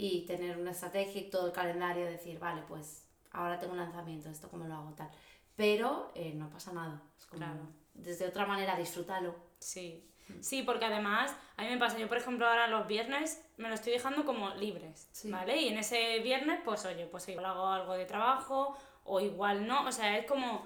y 0.00 0.24
tener 0.26 0.56
una 0.56 0.70
estrategia 0.70 1.20
y 1.22 1.28
todo 1.28 1.46
el 1.48 1.52
calendario, 1.52 2.06
decir, 2.06 2.38
vale, 2.38 2.62
pues 2.68 3.04
ahora 3.32 3.58
tengo 3.58 3.72
un 3.72 3.80
lanzamiento, 3.80 4.30
esto 4.30 4.48
cómo 4.48 4.64
lo 4.64 4.74
hago, 4.74 4.92
tal. 4.92 5.10
Pero 5.56 6.12
eh, 6.14 6.32
no 6.34 6.48
pasa 6.50 6.72
nada, 6.72 7.02
es 7.18 7.26
como, 7.26 7.40
Claro. 7.44 7.62
desde 7.94 8.28
otra 8.28 8.46
manera, 8.46 8.76
disfrútalo. 8.76 9.34
Sí. 9.58 10.04
Sí, 10.40 10.62
porque 10.62 10.84
además, 10.84 11.34
a 11.56 11.62
mí 11.64 11.70
me 11.70 11.78
pasa, 11.78 11.98
yo 11.98 12.06
por 12.06 12.18
ejemplo 12.18 12.46
ahora 12.46 12.68
los 12.68 12.86
viernes 12.86 13.42
me 13.56 13.68
lo 13.68 13.74
estoy 13.74 13.92
dejando 13.92 14.24
como 14.24 14.50
libres, 14.54 15.08
Sí. 15.10 15.30
¿vale? 15.32 15.56
Y 15.56 15.68
en 15.68 15.78
ese 15.78 16.20
viernes, 16.20 16.60
pues 16.64 16.84
oye, 16.84 17.06
pues 17.06 17.28
igual 17.28 17.46
hago 17.46 17.66
algo 17.66 17.94
de 17.94 18.04
trabajo 18.04 18.76
o 19.02 19.20
igual 19.20 19.66
no, 19.66 19.84
o 19.84 19.90
sea, 19.90 20.16
es 20.16 20.26
como... 20.26 20.64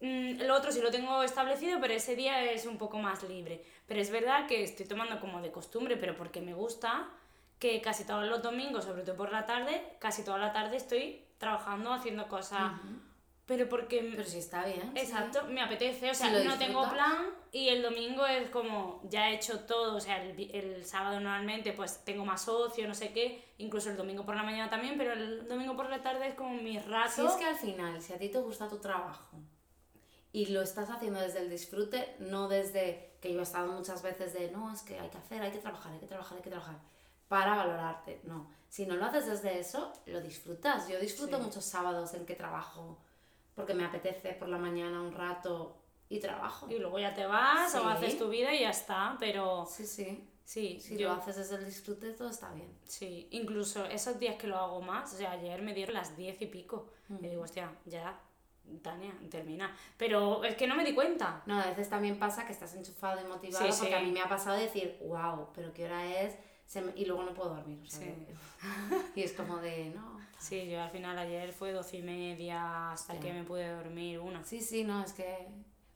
mm, 0.00 0.42
lo 0.42 0.54
otro 0.54 0.70
sí 0.70 0.80
lo 0.82 0.90
tengo 0.90 1.22
establecido, 1.22 1.80
pero 1.80 1.94
ese 1.94 2.14
día 2.16 2.44
es 2.52 2.66
un 2.66 2.76
poco 2.78 2.98
más 2.98 3.22
libre. 3.22 3.64
Pero 3.86 4.00
es 4.00 4.10
verdad 4.10 4.46
que 4.46 4.62
estoy 4.64 4.84
tomando 4.86 5.18
como 5.20 5.40
de 5.40 5.50
costumbre, 5.50 5.96
pero 5.96 6.14
porque 6.16 6.40
me 6.42 6.52
gusta, 6.52 7.08
que 7.60 7.80
casi 7.82 8.04
todos 8.04 8.26
los 8.26 8.42
domingos, 8.42 8.84
sobre 8.84 9.02
todo 9.02 9.16
por 9.16 9.30
la 9.30 9.44
tarde, 9.46 9.94
casi 10.00 10.24
toda 10.24 10.38
la 10.38 10.52
tarde 10.52 10.78
estoy 10.78 11.22
trabajando, 11.38 11.92
haciendo 11.92 12.26
cosas. 12.26 12.72
Pero 13.44 13.68
porque... 13.68 14.08
Pero 14.16 14.24
sí 14.24 14.38
está 14.38 14.64
bien. 14.64 14.92
sí. 14.94 15.00
Exacto, 15.00 15.44
me 15.44 15.60
apetece, 15.60 16.10
o 16.10 16.14
sea, 16.14 16.34
Si 16.40 16.46
no 16.46 16.56
tengo 16.56 16.88
plan 16.88 17.26
y 17.52 17.68
el 17.68 17.82
domingo 17.82 18.24
es 18.24 18.48
como, 18.48 19.02
ya 19.04 19.28
he 19.28 19.34
hecho 19.34 19.60
todo, 19.60 19.96
o 19.96 20.00
sea, 20.00 20.22
el, 20.22 20.50
el 20.54 20.86
sábado 20.86 21.20
normalmente 21.20 21.72
pues 21.72 22.02
tengo 22.04 22.24
más 22.24 22.48
ocio, 22.48 22.88
no 22.88 22.94
sé 22.94 23.12
qué, 23.12 23.52
incluso 23.58 23.90
el 23.90 23.96
domingo 23.96 24.24
por 24.24 24.36
la 24.36 24.42
mañana 24.42 24.70
también, 24.70 24.96
pero 24.96 25.12
el 25.12 25.46
domingo 25.46 25.76
por 25.76 25.90
la 25.90 26.02
tarde 26.02 26.28
es 26.28 26.34
como 26.34 26.54
mi 26.54 26.78
rato. 26.78 27.12
Si 27.14 27.26
es 27.26 27.32
que 27.34 27.44
al 27.44 27.56
final, 27.56 28.00
si 28.00 28.14
a 28.14 28.18
ti 28.18 28.30
te 28.30 28.38
gusta 28.38 28.68
tu 28.68 28.78
trabajo 28.78 29.36
y 30.32 30.46
lo 30.46 30.62
estás 30.62 30.88
haciendo 30.88 31.20
desde 31.20 31.40
el 31.40 31.50
disfrute, 31.50 32.14
no 32.20 32.48
desde 32.48 33.16
que 33.20 33.34
yo 33.34 33.40
he 33.40 33.42
estado 33.42 33.72
muchas 33.72 34.00
veces 34.00 34.32
de 34.32 34.50
no, 34.50 34.72
es 34.72 34.80
que 34.82 34.98
hay 34.98 35.10
que 35.10 35.18
hacer, 35.18 35.42
hay 35.42 35.50
que 35.50 35.58
trabajar, 35.58 35.92
hay 35.92 35.98
que 35.98 36.06
trabajar, 36.06 36.38
hay 36.38 36.42
que 36.42 36.50
trabajar 36.50 36.76
para 37.30 37.54
valorarte. 37.54 38.20
No, 38.24 38.50
si 38.68 38.86
no 38.86 38.96
lo 38.96 39.04
haces 39.04 39.24
desde 39.26 39.60
eso, 39.60 39.92
lo 40.06 40.20
disfrutas. 40.20 40.88
Yo 40.88 40.98
disfruto 40.98 41.36
Sí. 41.36 41.42
muchos 41.44 41.64
sábados 41.64 42.12
en 42.14 42.26
que 42.26 42.34
trabajo 42.34 42.98
porque 43.54 43.72
me 43.72 43.84
apetece 43.84 44.32
por 44.32 44.48
la 44.48 44.58
mañana 44.58 45.00
un 45.00 45.12
rato 45.12 45.76
y 46.08 46.18
trabajo. 46.18 46.66
Y 46.68 46.80
luego 46.80 46.98
ya 46.98 47.14
te 47.14 47.24
vas 47.26 47.72
o 47.76 47.82
Sí. 47.82 47.86
haces 47.88 48.18
tu 48.18 48.28
vida 48.28 48.52
y 48.52 48.62
ya 48.62 48.70
está, 48.70 49.16
pero 49.20 49.64
Sí, 49.64 49.86
sí. 49.86 50.28
sí, 50.44 50.80
Si 50.80 50.96
yo, 50.98 51.08
lo 51.10 51.14
haces 51.14 51.36
desde 51.36 51.54
el 51.54 51.66
disfrute, 51.66 52.10
todo 52.14 52.30
está 52.30 52.52
bien. 52.52 52.76
sí, 52.84 53.28
incluso 53.30 53.84
esos 53.84 54.18
días 54.18 54.34
que 54.34 54.48
lo 54.48 54.56
hago 54.56 54.82
más, 54.82 55.12
o 55.14 55.16
sea, 55.16 55.30
ayer 55.30 55.62
me 55.62 55.72
dieron 55.72 55.94
las 55.94 56.16
diez 56.16 56.42
y 56.42 56.46
pico, 56.46 56.88
y 57.20 57.28
digo, 57.28 57.42
hostia, 57.44 57.70
ya, 57.86 58.18
Tania, 58.82 59.12
termina. 59.30 59.72
Pero 59.96 60.42
es 60.44 60.54
que 60.56 60.66
no 60.66 60.74
me 60.76 60.84
di 60.84 60.94
cuenta. 60.94 61.42
No, 61.46 61.60
a 61.60 61.66
veces 61.66 61.88
también 61.88 62.18
pasa 62.18 62.44
que 62.46 62.52
estás 62.52 62.74
enchufado 62.74 63.20
y 63.20 63.24
motivado, 63.28 63.64
Sí, 63.66 63.72
porque 63.78 63.94
sí. 63.94 64.00
a 64.00 64.00
mí 64.04 64.10
me 64.12 64.20
ha 64.20 64.28
pasado 64.28 64.56
de 64.56 64.62
decir, 64.64 64.96
wow, 65.04 65.48
pero 65.54 65.72
¿qué 65.72 65.84
hora 65.86 66.06
es? 66.22 66.36
Se 66.70 66.80
me- 66.80 66.92
Y 66.94 67.04
luego 67.04 67.24
no 67.24 67.34
puedo 67.34 67.52
dormir. 67.56 67.82
o 67.84 67.90
sea, 67.90 68.06
Sí. 68.06 68.14
que- 68.26 68.34
Y 69.20 69.24
es 69.24 69.32
como 69.32 69.56
de, 69.56 69.90
no. 69.90 70.20
Sí, 70.38 70.68
yo 70.70 70.80
al 70.80 70.90
final 70.90 71.18
ayer 71.18 71.52
fue 71.52 71.72
doce 71.72 71.96
y 71.96 72.02
media 72.02 72.92
hasta 72.92 73.14
Sí. 73.14 73.18
que 73.18 73.32
me 73.32 73.42
pude 73.42 73.68
dormir 73.68 74.20
una. 74.20 74.44
Sí, 74.44 74.60
sí, 74.60 74.84
no, 74.84 75.02
es 75.02 75.12
que 75.12 75.48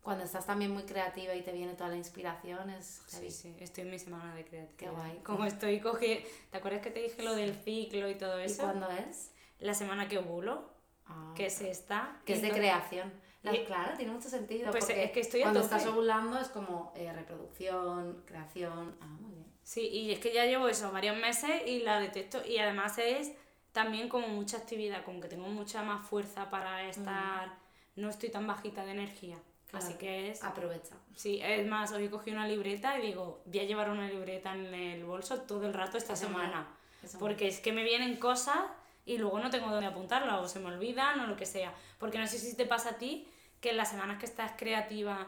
cuando 0.03 0.25
estás 0.25 0.47
también 0.47 0.73
muy 0.73 0.83
creativa 0.83 1.33
y 1.33 1.43
te 1.43 1.53
viene 1.53 1.75
toda 1.75 1.91
la 1.91 1.97
inspiración 1.97 2.71
es. 2.71 3.05
Sí, 3.07 3.31
sí, 3.31 3.55
estoy 3.61 3.85
en 3.85 3.91
mi 3.93 4.01
semana 4.01 4.35
de 4.35 4.45
creatividad. 4.45 4.77
Qué 4.77 4.91
guay. 4.91 5.21
Como 5.23 5.45
estoy 5.45 5.79
cogiendo... 5.79 6.29
¿Te 6.51 6.59
acuerdas 6.59 6.83
que 6.83 6.91
te 6.91 7.01
dije 7.03 7.23
lo 7.23 7.37
del 7.37 7.55
ciclo 7.55 8.11
y 8.11 8.17
todo 8.17 8.41
¿Y 8.41 8.47
eso? 8.47 8.65
cuándo 8.65 8.91
es? 8.91 9.31
La 9.61 9.75
semana 9.75 10.09
que 10.09 10.19
ovulo, 10.19 10.71
Ah, 11.07 11.33
que 11.37 11.47
es 11.47 11.61
esta. 11.61 12.21
que 12.25 12.33
es 12.33 12.41
de 12.43 12.49
Entonces- 12.49 12.69
creación. 12.73 13.13
La- 13.45 13.55
Y- 13.55 13.65
claro, 13.65 13.97
tiene 13.97 14.11
mucho 14.13 14.29
sentido. 14.29 14.73
Pues 14.73 14.87
porque 14.87 15.05
es 15.05 15.11
que 15.13 15.21
estoy 15.21 15.41
a 15.43 15.45
cuando 15.45 15.63
tope. 15.63 15.77
estás 15.77 15.89
ovulando 15.93 16.37
es 16.41 16.49
como 16.49 16.93
eh, 16.97 17.13
reproducción, 17.13 18.25
creación. 18.27 18.97
Ah, 19.01 19.07
muy 19.21 19.35
bien. 19.35 19.54
Sí, 19.65 19.89
y 19.89 20.13
es 20.13 20.21
que 20.21 20.33
ya 20.33 20.45
llevo 20.45 20.69
eso 20.69 20.93
varios 20.93 21.17
meses 21.17 21.63
y 21.67 21.81
la 21.81 21.99
detecto. 21.99 22.47
Y 22.47 22.59
además 22.59 22.99
es 22.99 23.33
también 23.73 24.09
como 24.09 24.29
mucha 24.29 24.59
actividad, 24.59 25.05
como 25.05 25.21
que 25.21 25.29
tengo 25.29 25.49
mucha 25.49 25.83
más 25.83 26.07
fuerza 26.07 26.51
para 26.51 26.89
estar. 26.89 27.57
No 27.97 28.11
estoy 28.11 28.31
tan 28.31 28.47
bajita 28.47 28.85
de 28.85 28.93
energía. 28.93 29.37
Claro. 29.69 29.85
Así 29.85 29.95
que 29.95 30.31
es. 30.31 30.45
Aprovecha. 30.45 30.95
Sí, 31.17 31.41
es 31.43 31.67
más, 31.67 31.93
hoy 31.93 32.09
cogí 32.09 32.31
una 32.31 32.47
libreta 32.47 32.99
y 32.99 33.07
digo, 33.07 33.43
voy 33.47 33.59
a 33.59 33.65
llevar 33.65 33.91
una 33.91 34.09
libreta 34.09 34.55
en 34.55 34.73
el 34.73 35.05
bolso 35.05 35.41
todo 35.41 35.67
el 35.67 35.73
rato 35.73 35.97
esta 35.97 36.15
semana. 36.15 36.69
eso 37.03 37.19
Porque 37.19 37.49
es 37.49 37.61
que 37.61 37.73
me 37.73 37.83
vienen 37.83 38.17
cosas 38.17 38.59
y 39.07 39.19
luego 39.19 39.39
no 39.39 39.51
tengo 39.51 39.71
dónde 39.71 39.87
apuntarlas 39.87 40.41
o 40.41 40.49
se 40.49 40.61
me 40.61 40.67
olvidan 40.67 41.21
o 41.21 41.27
lo 41.27 41.37
que 41.37 41.47
sea. 41.47 41.73
Porque 41.99 42.19
no 42.19 42.27
sé 42.27 42.39
si 42.39 42.55
te 42.57 42.67
pasa 42.67 42.91
a 42.91 42.99
ti 42.99 43.27
que 43.61 43.71
en 43.71 43.79
las 43.79 43.91
semanas 43.91 44.19
que 44.19 44.27
estás 44.27 44.53
creativa 44.59 45.27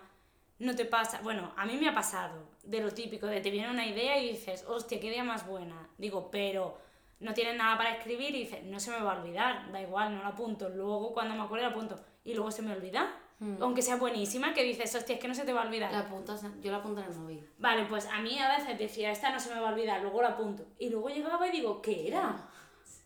no 0.59 0.75
te 0.75 0.85
pasa. 0.85 1.21
Bueno, 1.23 1.53
a 1.57 1.67
mí 1.67 1.77
me 1.77 1.89
ha 1.89 1.95
pasado 1.95 2.49
de 2.63 2.81
lo 2.81 2.91
típico, 2.93 3.27
de 3.27 3.41
te 3.41 3.51
viene 3.51 3.71
una 3.71 3.87
idea 3.87 4.19
y 4.21 4.31
dices, 4.31 4.65
hostia, 4.67 5.01
qué 5.01 5.09
idea 5.09 5.25
más 5.25 5.47
buena. 5.47 5.89
Digo, 5.99 6.31
pero 6.31 6.79
no 7.21 7.35
tienes 7.35 7.57
nada 7.57 7.77
para 7.77 7.93
escribir 7.93 8.35
y 8.35 8.41
dices, 8.41 8.65
no 8.65 8.81
se 8.81 8.91
me 8.91 9.01
va 9.01 9.15
a 9.15 9.21
olvidar, 9.21 9.71
da 9.73 9.81
igual, 9.81 10.15
no 10.15 10.23
la 10.23 10.29
apunto. 10.29 10.69
Luego 10.69 11.13
cuando 11.13 11.35
me 11.35 11.43
acuerdo 11.43 11.67
la 11.67 11.73
apunto 11.73 11.99
y 12.25 12.35
luego 12.35 12.51
se 12.51 12.63
me 12.63 12.73
olvida. 12.73 13.23
Aunque 13.61 13.83
sea 13.83 13.97
buenísima, 13.97 14.55
que 14.55 14.63
dices, 14.63 14.95
hostia, 14.95 15.17
es 15.17 15.21
que 15.21 15.29
no 15.29 15.35
se 15.35 15.45
te 15.45 15.53
va 15.53 15.63
a 15.63 15.67
olvidar. 15.67 15.93
La 15.93 15.99
apuntas 15.99 16.43
yo 16.63 16.71
la 16.71 16.79
apunto 16.79 17.03
en 17.03 17.09
el 17.09 17.15
móvil. 17.19 17.47
Vale, 17.59 17.85
pues 17.85 18.07
a 18.07 18.23
mí 18.23 18.39
a 18.39 18.57
veces 18.57 18.79
decía, 18.79 19.13
esta 19.13 19.31
no 19.31 19.39
se 19.39 19.53
me 19.53 19.61
va 19.61 19.69
a 19.69 19.73
olvidar, 19.73 20.01
luego 20.01 20.23
la 20.23 20.29
apunto. 20.29 20.65
Y 20.79 20.89
luego 20.89 21.11
llegaba 21.11 21.47
y 21.47 21.51
digo, 21.51 21.83
¿qué 21.83 22.09
era? 22.09 22.49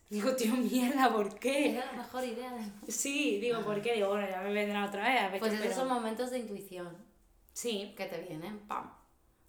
Digo, 0.09 0.33
tío, 0.37 0.53
mierda, 0.55 1.11
¿por 1.11 1.37
qué? 1.37 1.71
Era 1.71 1.85
la 1.87 2.03
mejor 2.03 2.23
idea. 2.23 2.53
Sí, 2.87 3.39
digo, 3.41 3.59
¿por 3.59 3.81
qué? 3.81 3.95
Digo, 3.95 4.07
bueno, 4.07 4.25
ya 4.29 4.39
me 4.39 4.53
vendrá 4.53 4.85
otra 4.85 5.03
vez. 5.03 5.21
A 5.21 5.27
ver 5.27 5.39
Pues 5.41 5.51
esos 5.51 5.75
son 5.75 5.89
momentos 5.89 6.31
de 6.31 6.39
intuición 6.39 7.10
Sí, 7.53 7.93
que 7.97 8.05
te 8.05 8.19
vienen, 8.21 8.59
pam. 8.67 8.91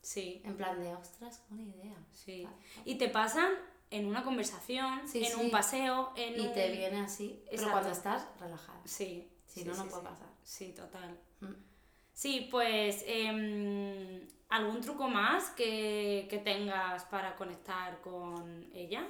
sí, 0.01 0.43
En 0.45 0.57
plan 0.57 0.81
de, 0.81 0.95
ostras, 0.95 1.43
buena 1.49 1.65
idea. 1.65 1.97
sí. 2.13 2.47
Y 2.85 2.97
te 2.97 3.09
pasan 3.09 3.53
en 3.91 4.07
una 4.07 4.23
conversación, 4.25 5.07
Sí, 5.09 5.25
en 5.25 5.33
sí. 5.33 5.41
un 5.41 5.51
paseo, 5.51 6.13
en 6.17 6.41
Y 6.41 6.47
un... 6.47 6.53
te 6.55 6.71
viene 6.73 7.01
así, 7.01 7.45
pero 7.51 7.71
cuando 7.71 7.91
estás 7.91 8.27
relajada. 8.41 8.81
Sí. 8.85 9.29
Si 9.47 9.61
sí, 9.61 9.67
no, 9.67 9.75
no 9.75 9.87
puede 9.87 10.03
pasar. 10.03 10.29
Sí, 10.43 10.73
total. 10.73 11.19
Mm. 11.41 11.53
Sí, 12.15 12.49
pues 12.51 13.05
em, 13.07 14.27
algún 14.49 14.81
truco 14.81 15.09
más 15.09 15.51
que, 15.51 16.27
que 16.31 16.39
tengas 16.39 17.05
para 17.05 17.37
conectar 17.37 18.01
con 18.01 18.71
ella. 18.75 19.07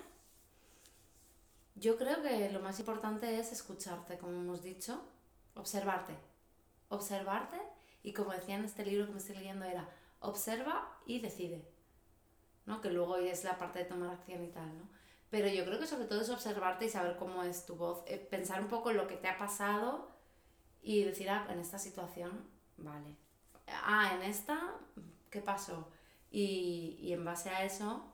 Yo 1.74 1.96
creo 1.96 2.22
que 2.22 2.50
lo 2.50 2.60
más 2.60 2.78
importante 2.80 3.38
es 3.38 3.52
escucharte, 3.52 4.18
como 4.18 4.32
hemos 4.40 4.62
dicho, 4.62 5.00
observarte. 5.54 6.14
Observarte 6.90 7.56
y 8.02 8.12
como 8.12 8.32
decía 8.32 8.56
en 8.56 8.64
este 8.64 8.84
libro 8.84 9.06
que 9.06 9.12
me 9.12 9.18
estoy 9.18 9.36
leyendo 9.36 9.64
era, 9.64 9.88
observa 10.20 10.98
y 11.06 11.20
decide. 11.20 11.64
¿no? 12.66 12.80
Que 12.80 12.90
luego 12.90 13.16
es 13.16 13.44
la 13.44 13.58
parte 13.58 13.80
de 13.80 13.84
tomar 13.84 14.10
acción 14.10 14.44
y 14.44 14.48
tal, 14.48 14.78
¿no? 14.78 14.88
Pero 15.30 15.48
yo 15.48 15.64
creo 15.64 15.78
que 15.78 15.86
sobre 15.86 16.04
todo 16.04 16.20
es 16.20 16.28
observarte 16.28 16.84
y 16.84 16.90
saber 16.90 17.16
cómo 17.16 17.42
es 17.42 17.64
tu 17.64 17.76
voz, 17.76 18.02
eh, 18.06 18.18
pensar 18.18 18.60
un 18.60 18.68
poco 18.68 18.90
en 18.90 18.98
lo 18.98 19.06
que 19.06 19.16
te 19.16 19.28
ha 19.28 19.38
pasado 19.38 20.10
y 20.82 21.04
decir, 21.04 21.30
ah, 21.30 21.46
en 21.48 21.58
esta 21.58 21.78
situación, 21.78 22.46
vale. 22.76 23.16
Ah, 23.66 24.12
en 24.14 24.22
esta, 24.22 24.74
¿qué 25.30 25.40
pasó? 25.40 25.88
Y, 26.30 26.98
y 27.00 27.12
en 27.14 27.24
base 27.24 27.48
a 27.48 27.64
eso, 27.64 28.12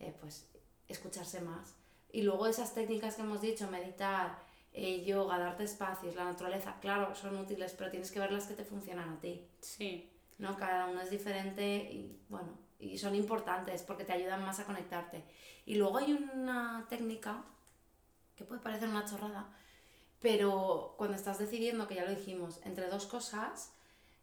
eh, 0.00 0.14
pues 0.20 0.48
escucharse 0.88 1.40
más. 1.40 1.76
Y 2.10 2.22
luego 2.22 2.46
esas 2.48 2.74
técnicas 2.74 3.14
que 3.14 3.22
hemos 3.22 3.40
dicho, 3.40 3.70
meditar, 3.70 4.45
eh, 4.78 5.02
yoga, 5.04 5.38
darte 5.38 5.64
espacios, 5.64 6.14
la 6.14 6.24
naturaleza, 6.24 6.76
claro, 6.80 7.14
son 7.14 7.34
útiles, 7.38 7.74
pero 7.78 7.90
tienes 7.90 8.10
que 8.12 8.20
ver 8.20 8.30
las 8.30 8.46
que 8.46 8.52
te 8.54 8.62
funcionan 8.64 9.08
a 9.08 9.18
ti. 9.20 9.42
Sí, 9.60 10.12
¿no? 10.38 10.54
Cada 10.56 10.86
uno 10.86 11.00
es 11.00 11.10
diferente 11.10 11.64
y 11.90 12.20
bueno, 12.28 12.50
y 12.78 12.98
son 12.98 13.14
importantes 13.14 13.82
porque 13.82 14.04
te 14.04 14.12
ayudan 14.12 14.44
más 14.44 14.60
a 14.60 14.64
conectarte. 14.66 15.24
Y 15.64 15.76
luego 15.76 15.96
hay 15.96 16.12
una 16.12 16.84
técnica 16.90 17.42
que 18.36 18.44
puede 18.44 18.60
parecer 18.60 18.88
una 18.90 19.06
chorrada, 19.06 19.48
pero 20.20 20.94
cuando 20.98 21.16
estás 21.16 21.38
decidiendo, 21.38 21.86
que 21.88 21.94
ya 21.94 22.04
lo 22.04 22.10
dijimos, 22.10 22.60
entre 22.64 22.88
dos 22.88 23.06
cosas, 23.06 23.72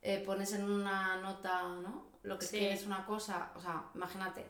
eh, 0.01 0.21
pones 0.25 0.53
en 0.53 0.69
una 0.69 1.17
nota, 1.21 1.63
¿no? 1.63 2.11
Lo 2.23 2.37
que 2.37 2.45
Sí. 2.45 2.59
quieres 2.59 2.85
una 2.85 3.05
cosa, 3.05 3.51
o 3.55 3.61
sea, 3.61 3.85
imagínate, 3.95 4.45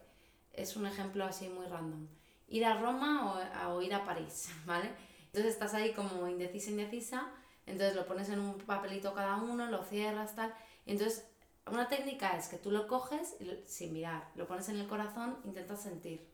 es 0.51 0.75
un 0.75 0.85
ejemplo 0.85 1.23
así 1.25 1.47
muy 1.49 1.65
random. 1.67 2.07
Ir 2.49 2.65
a 2.65 2.77
Roma 2.79 3.33
o, 3.67 3.73
o 3.75 3.81
ir 3.81 3.93
a 3.93 4.03
París, 4.03 4.49
¿vale? 4.65 4.91
Entonces 5.33 5.53
estás 5.53 5.73
ahí 5.73 5.93
como 5.93 6.27
indecisa, 6.27 6.69
indecisa, 6.69 7.31
entonces 7.65 7.95
lo 7.95 8.05
pones 8.05 8.29
en 8.29 8.39
un 8.39 8.59
papelito 8.59 9.15
cada 9.15 9.37
uno, 9.37 9.65
lo 9.65 9.83
cierras, 9.83 10.35
tal. 10.35 10.53
Y 10.85 10.91
entonces, 10.91 11.25
una 11.65 11.87
técnica 11.89 12.37
es 12.37 12.47
que 12.49 12.57
tú 12.59 12.69
lo 12.69 12.87
coges 12.87 13.35
y 13.39 13.45
lo- 13.45 13.55
sin 13.65 13.93
mirar, 13.93 14.29
lo 14.35 14.45
pones 14.47 14.69
en 14.69 14.77
el 14.77 14.87
corazón, 14.87 15.39
intentas 15.43 15.81
sentir. 15.81 16.29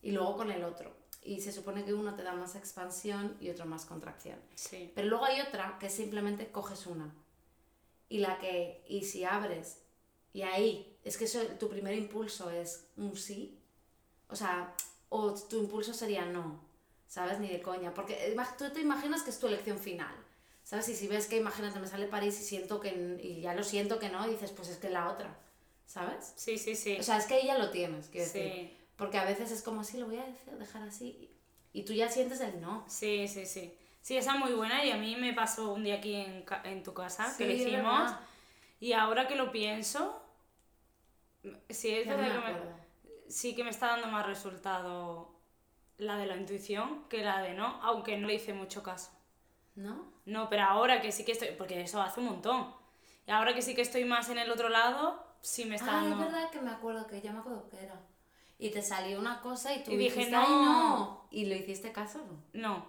Y 0.00 0.12
luego 0.12 0.36
con 0.38 0.50
el 0.50 0.64
otro. 0.64 0.96
Y 1.22 1.42
se 1.42 1.52
supone 1.52 1.84
que 1.84 1.92
uno 1.92 2.14
te 2.14 2.22
da 2.22 2.32
más 2.32 2.56
expansión 2.56 3.36
y 3.38 3.50
otro 3.50 3.66
más 3.66 3.84
contracción. 3.84 4.38
sí. 4.54 4.90
Pero 4.94 5.08
luego 5.08 5.26
hay 5.26 5.40
otra 5.42 5.76
que 5.78 5.90
simplemente 5.90 6.50
coges 6.50 6.86
una. 6.86 7.14
Y 8.08 8.18
la 8.18 8.38
que, 8.38 8.82
y 8.88 9.04
si 9.04 9.24
abres, 9.24 9.82
y 10.32 10.40
ahí, 10.42 10.96
es 11.04 11.18
que 11.18 11.24
eso, 11.26 11.40
tu 11.60 11.68
primer 11.68 11.94
impulso 11.94 12.50
es 12.50 12.86
un 12.96 13.14
sí. 13.14 13.58
O 14.28 14.36
sea, 14.36 14.74
o 15.10 15.34
tu 15.34 15.58
impulso 15.58 15.92
sería 15.92 16.24
no, 16.24 16.60
¿sabes? 17.12 17.38
Ni 17.40 17.48
de 17.48 17.60
coña. 17.60 17.92
Porque 17.92 18.32
ima- 18.34 18.56
tú 18.56 18.70
te 18.72 18.80
imaginas 18.80 19.22
que 19.22 19.28
es 19.28 19.38
tu 19.38 19.46
elección 19.46 19.78
final, 19.78 20.14
¿sabes? 20.62 20.88
Y 20.88 20.94
si 20.96 21.08
ves 21.08 21.26
que, 21.26 21.36
imagínate, 21.36 21.78
me 21.78 21.86
sale 21.86 22.06
París 22.06 22.40
y 22.40 22.42
siento 22.44 22.80
que, 22.80 23.18
y 23.22 23.42
ya 23.42 23.52
lo 23.52 23.62
siento 23.64 23.98
que 23.98 24.08
no, 24.08 24.26
y 24.26 24.30
dices, 24.30 24.50
pues 24.52 24.68
es 24.70 24.78
que 24.78 24.88
la 24.88 25.10
otra, 25.10 25.36
¿sabes? 25.86 26.32
Sí, 26.36 26.56
sí, 26.56 26.74
sí. 26.74 26.96
O 26.98 27.02
sea, 27.02 27.18
es 27.18 27.26
que 27.26 27.34
ahí 27.34 27.46
ya 27.46 27.58
lo 27.58 27.68
tienes, 27.70 28.06
quiero 28.08 28.26
decir. 28.26 28.50
sí. 28.50 28.78
Porque 28.96 29.18
a 29.18 29.24
veces 29.26 29.50
es 29.50 29.62
como 29.62 29.82
así, 29.82 29.98
lo 29.98 30.06
voy 30.06 30.16
a 30.16 30.26
dej- 30.26 30.56
dejar 30.58 30.84
así. 30.84 31.30
Y 31.74 31.82
tú 31.84 31.92
ya 31.92 32.08
sientes 32.08 32.40
el 32.40 32.60
no. 32.62 32.84
Sí, 32.88 33.28
sí, 33.28 33.44
sí. 33.44 33.76
Sí, 34.00 34.16
esa 34.16 34.32
es 34.32 34.38
muy 34.40 34.52
buena 34.54 34.82
y 34.82 34.90
a 34.90 34.96
mí 34.96 35.14
me 35.16 35.34
pasó 35.34 35.72
un 35.74 35.84
día 35.84 35.96
aquí 35.96 36.14
en, 36.14 36.44
en 36.64 36.82
tu 36.82 36.94
casa, 36.94 37.34
que 37.36 37.44
lo 37.46 37.52
hicimos. 37.52 38.10
Y 38.80 38.94
ahora 38.94 39.28
que 39.28 39.36
lo 39.36 39.52
pienso, 39.52 40.18
sí, 41.68 41.90
es 41.94 42.06
no 42.06 42.16
verdad 42.16 42.36
me 42.40 42.46
que 42.46 42.52
me- 42.52 43.30
sí 43.30 43.54
que 43.54 43.64
me 43.64 43.70
está 43.70 43.88
dando 43.88 44.08
más 44.08 44.26
resultado 44.26 45.34
la 45.98 46.16
de 46.16 46.26
la 46.26 46.36
intuición 46.36 47.04
que 47.08 47.22
la 47.22 47.40
de 47.42 47.54
no, 47.54 47.66
aunque 47.82 48.16
no 48.18 48.26
le 48.26 48.34
hice 48.34 48.52
mucho 48.54 48.82
caso. 48.82 49.10
¿No? 49.74 50.12
No, 50.26 50.48
pero 50.50 50.64
ahora 50.64 51.00
que 51.00 51.12
sí 51.12 51.24
que 51.24 51.32
estoy, 51.32 51.48
porque 51.56 51.80
eso 51.80 52.00
hace 52.02 52.20
un 52.20 52.26
montón. 52.26 52.74
Y 53.26 53.30
ahora 53.30 53.54
que 53.54 53.62
sí 53.62 53.74
que 53.74 53.82
estoy 53.82 54.04
más 54.04 54.28
en 54.28 54.38
el 54.38 54.50
otro 54.50 54.68
lado, 54.68 55.24
sí 55.40 55.64
me 55.64 55.76
está 55.76 55.92
Ah, 55.92 56.02
dando... 56.04 56.16
es 56.24 56.32
verdad 56.32 56.50
que 56.50 56.60
me 56.60 56.70
acuerdo 56.70 57.06
que 57.06 57.20
ya 57.20 57.32
me 57.32 57.38
acuerdo 57.38 57.68
que 57.68 57.82
era. 57.82 58.00
Y 58.58 58.70
te 58.70 58.82
salió 58.82 59.18
una 59.18 59.40
cosa 59.40 59.74
y 59.74 59.82
tú 59.82 59.90
Y 59.92 59.96
dije, 59.96 60.14
dijiste, 60.20 60.32
no. 60.32 60.40
"Ay, 60.40 60.48
no. 60.50 61.26
Y 61.30 61.46
lo 61.46 61.54
hiciste 61.54 61.90
caso, 61.92 62.18
¿no? 62.18 62.42
No. 62.52 62.86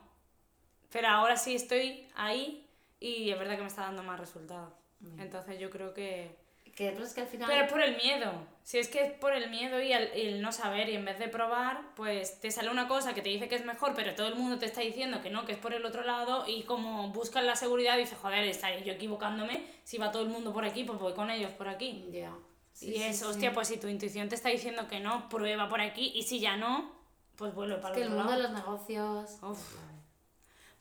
Pero 0.92 1.08
ahora 1.08 1.38
sí 1.38 1.56
estoy 1.56 2.08
ahí 2.16 2.70
y 3.00 3.32
es 3.32 3.39
verdad 3.39 3.56
que 3.56 3.62
me 3.62 3.68
está 3.68 3.84
dando 3.84 4.04
más 4.04 4.20
resultado. 4.20 4.76
Entonces 5.18 5.60
yo 5.60 5.70
creo 5.70 5.94
que... 5.94 6.38
Que 6.76 6.90
pero 6.92 7.06
es 7.06 7.14
que 7.14 7.22
al 7.22 7.28
final. 7.28 7.48
Pero 7.48 7.66
es 7.66 7.72
por 7.72 7.82
el 7.82 7.96
miedo. 7.98 8.32
Si 8.64 8.80
es 8.80 8.88
que 8.88 9.04
es 9.04 9.12
por 9.12 9.34
el 9.34 9.50
miedo 9.50 9.82
y 9.82 9.94
el, 9.94 10.04
el 10.14 10.42
no 10.42 10.52
saber 10.52 10.90
y 10.90 10.96
en 10.96 11.06
vez 11.06 11.20
de 11.20 11.28
probar, 11.28 11.82
pues 11.96 12.40
te 12.40 12.50
sale 12.50 12.70
una 12.72 12.88
cosa 12.88 13.14
que 13.14 13.22
te 13.22 13.30
dice 13.30 13.48
que 13.48 13.56
es 13.56 13.66
mejor, 13.66 13.94
pero 13.94 14.16
todo 14.16 14.28
el 14.28 14.36
mundo 14.36 14.58
te 14.58 14.66
está 14.66 14.82
diciendo 14.82 15.22
que 15.22 15.30
no, 15.30 15.46
que 15.46 15.52
es 15.52 15.58
por 15.60 15.74
el 15.74 15.86
otro 15.86 16.04
lado 16.04 16.46
y 16.48 16.64
como 16.64 17.10
buscas 17.10 17.44
la 17.44 17.56
seguridad 17.56 17.98
dices, 17.98 18.18
joder, 18.20 18.46
estaré 18.46 18.84
yo 18.84 18.94
equivocándome, 18.94 19.68
si 19.84 19.98
va 19.98 20.12
todo 20.12 20.24
el 20.24 20.30
mundo 20.30 20.52
por 20.54 20.66
aquí, 20.66 20.84
pues 20.84 20.98
voy 20.98 21.14
con 21.14 21.30
ellos 21.30 21.52
por 21.52 21.68
aquí. 21.68 22.10
Ya. 22.12 22.34
Sí, 22.72 22.92
y 22.92 23.04
es, 23.04 23.20
sí. 23.20 23.26
hostia, 23.26 23.54
pues 23.54 23.68
si 23.68 23.78
tu 23.78 23.88
intuición 23.88 24.30
te 24.30 24.36
está 24.36 24.50
diciendo 24.50 24.88
que 24.88 25.00
no, 25.00 25.30
prueba 25.30 25.70
por 25.70 25.82
aquí 25.82 26.12
y 26.16 26.24
si 26.24 26.40
ya 26.40 26.58
no, 26.58 26.92
pues 27.36 27.54
vuelve 27.54 27.76
para 27.76 27.94
Es 27.94 28.00
que 28.00 28.02
el 28.02 28.08
el 28.08 28.14
otro 28.14 28.24
mundo 28.24 28.32
de 28.38 28.44
lado. 28.44 28.54
los 28.54 28.64
negocios. 28.64 29.38
Uf. 29.44 29.76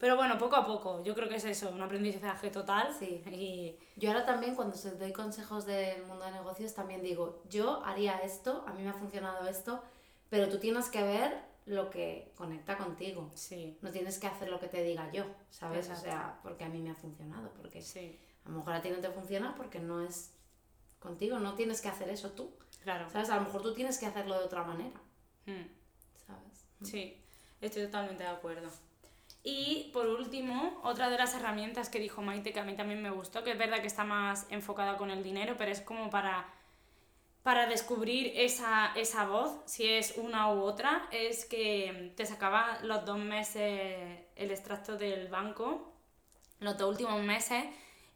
Pero 0.03 0.17
bueno, 0.17 0.37
poco 0.37 0.57
a 0.57 0.67
poco, 0.67 1.01
yo 1.05 1.15
creo 1.15 1.29
que 1.29 1.37
es 1.37 1.45
eso, 1.45 1.71
un 1.71 1.81
aprendizaje 1.81 2.51
total. 2.51 2.93
Sí. 2.99 3.23
Y 3.31 3.79
Yo 3.95 4.11
ahora 4.11 4.27
también, 4.27 4.57
cuando 4.57 4.75
os 4.75 4.99
doy 4.99 5.13
consejos 5.13 5.65
del 5.65 6.03
mundo 6.07 6.25
de 6.25 6.33
negocios, 6.33 6.75
también 6.75 7.05
digo, 7.05 7.41
yo 7.49 7.85
haría 7.85 8.19
esto, 8.19 8.65
a 8.67 8.73
mí 8.73 8.83
me 8.83 8.89
ha 8.91 8.95
funcionado 8.95 9.47
esto, 9.47 9.81
Pero 10.29 10.49
tú 10.49 10.59
tienes 10.59 10.89
que 10.89 11.05
ver 11.05 11.41
lo 11.67 11.89
que 11.89 12.33
conecta 12.37 12.77
contigo. 12.77 13.31
Sí. 13.35 13.79
No 13.81 13.93
tienes 13.93 14.19
que 14.19 14.27
hacer 14.27 14.49
lo 14.49 14.59
que 14.59 14.67
te 14.67 14.83
diga 14.83 15.09
yo, 15.13 15.25
¿sabes? 15.51 15.87
Exacto. 15.87 16.09
O 16.09 16.11
sea, 16.11 16.41
porque 16.43 16.65
a 16.65 16.69
mí 16.69 16.81
me 16.81 16.91
ha 16.91 16.95
funcionado. 16.97 17.51
Porque 17.53 17.81
Sí. 17.81 18.19
a 18.45 18.49
lo 18.49 18.57
mejor 18.57 18.73
a 18.73 18.83
ti 18.83 18.91
no 18.91 18.97
te 18.97 19.09
funciona 19.11 19.55
porque 19.55 19.79
no 19.79 20.01
es 20.03 20.33
contigo. 20.99 21.39
No 21.39 21.55
tienes 21.55 21.81
que 21.81 21.89
hacer 21.91 22.09
eso 22.09 22.31
tú. 22.33 22.51
Claro. 22.83 23.09
¿Sabes? 23.09 23.31
A 23.31 23.37
lo 23.37 23.43
mejor 23.43 23.63
tú 23.63 23.73
tienes 23.73 23.99
que 23.99 24.07
hacerlo 24.07 24.37
de 24.37 24.45
otra 24.47 24.65
manera. 24.65 25.01
Mm. 25.47 25.69
¿Sabes? 26.27 26.65
Sí, 26.83 27.23
estoy 27.61 27.85
totalmente 27.85 28.25
de 28.25 28.31
acuerdo. 28.31 28.69
Y 29.45 29.91
por 29.93 30.07
último, 30.07 30.81
otra 30.85 31.11
de 31.11 31.19
las 31.19 31.35
herramientas 31.35 31.89
que 31.89 31.99
dijo 31.99 32.23
Maite, 32.23 32.53
que 32.53 32.61
a 32.61 32.65
mí 32.65 32.75
también 32.77 33.03
me 33.03 33.11
gustó, 33.11 33.43
que 33.43 33.53
es 33.53 33.59
verdad 33.59 33.81
que 33.81 33.89
está 33.89 34.05
más 34.05 34.47
enfocada 34.51 34.97
con 34.97 35.11
el 35.11 35.23
dinero, 35.23 35.57
pero 35.59 35.73
es 35.73 35.81
como 35.81 36.11
para, 36.11 36.47
para 37.43 37.67
descubrir 37.67 38.33
esa, 38.37 38.93
esa 38.95 39.27
voz, 39.27 39.61
si 39.67 39.89
es 39.89 40.15
una 40.17 40.53
u 40.53 40.63
otra, 40.63 41.09
es 41.11 41.45
que 41.45 42.13
te 42.17 42.25
sacaba 42.25 42.79
los 42.83 43.05
dos 43.05 43.19
meses 43.19 44.21
el 44.37 44.51
extracto 44.53 44.97
del 44.97 45.27
banco, 45.29 45.93
los 46.61 46.79
dos 46.79 46.91
últimos 46.91 47.21
meses, 47.23 47.65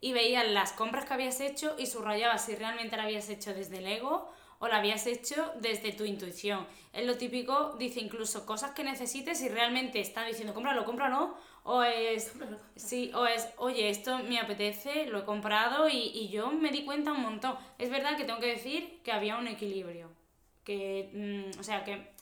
y 0.00 0.12
veías 0.12 0.46
las 0.46 0.72
compras 0.72 1.06
que 1.06 1.14
habías 1.14 1.40
hecho 1.40 1.74
y 1.76 1.86
subrayabas 1.86 2.44
si 2.44 2.54
realmente 2.54 2.96
la 2.96 3.04
habías 3.04 3.28
hecho 3.28 3.52
desde 3.52 3.78
el 3.78 3.86
ego 3.86 4.30
o 4.58 4.68
la 4.68 4.78
habías 4.78 5.06
hecho 5.06 5.52
desde 5.60 5.92
tu 5.92 6.04
intuición. 6.04 6.66
Es 6.92 7.06
lo 7.06 7.16
típico, 7.16 7.74
dice 7.78 8.00
incluso 8.00 8.46
cosas 8.46 8.72
que 8.72 8.84
necesites 8.84 9.40
y 9.42 9.48
realmente 9.48 10.00
está 10.00 10.24
diciendo 10.24 10.54
cómpralo, 10.54 10.84
cómpralo, 10.84 11.34
o 11.64 11.82
es, 11.82 12.32
sí, 12.76 13.10
o 13.14 13.26
es, 13.26 13.48
oye, 13.58 13.90
esto 13.90 14.18
me 14.20 14.38
apetece, 14.38 15.06
lo 15.06 15.20
he 15.20 15.24
comprado 15.24 15.88
y, 15.88 15.96
y 15.96 16.28
yo 16.28 16.50
me 16.50 16.70
di 16.70 16.84
cuenta 16.84 17.12
un 17.12 17.22
montón. 17.22 17.56
Es 17.78 17.90
verdad 17.90 18.16
que 18.16 18.24
tengo 18.24 18.40
que 18.40 18.48
decir 18.48 19.00
que 19.02 19.12
había 19.12 19.36
un 19.36 19.48
equilibrio, 19.48 20.10
que, 20.64 21.10
mm, 21.54 21.60
o 21.60 21.62
sea, 21.62 21.84
que, 21.84 22.12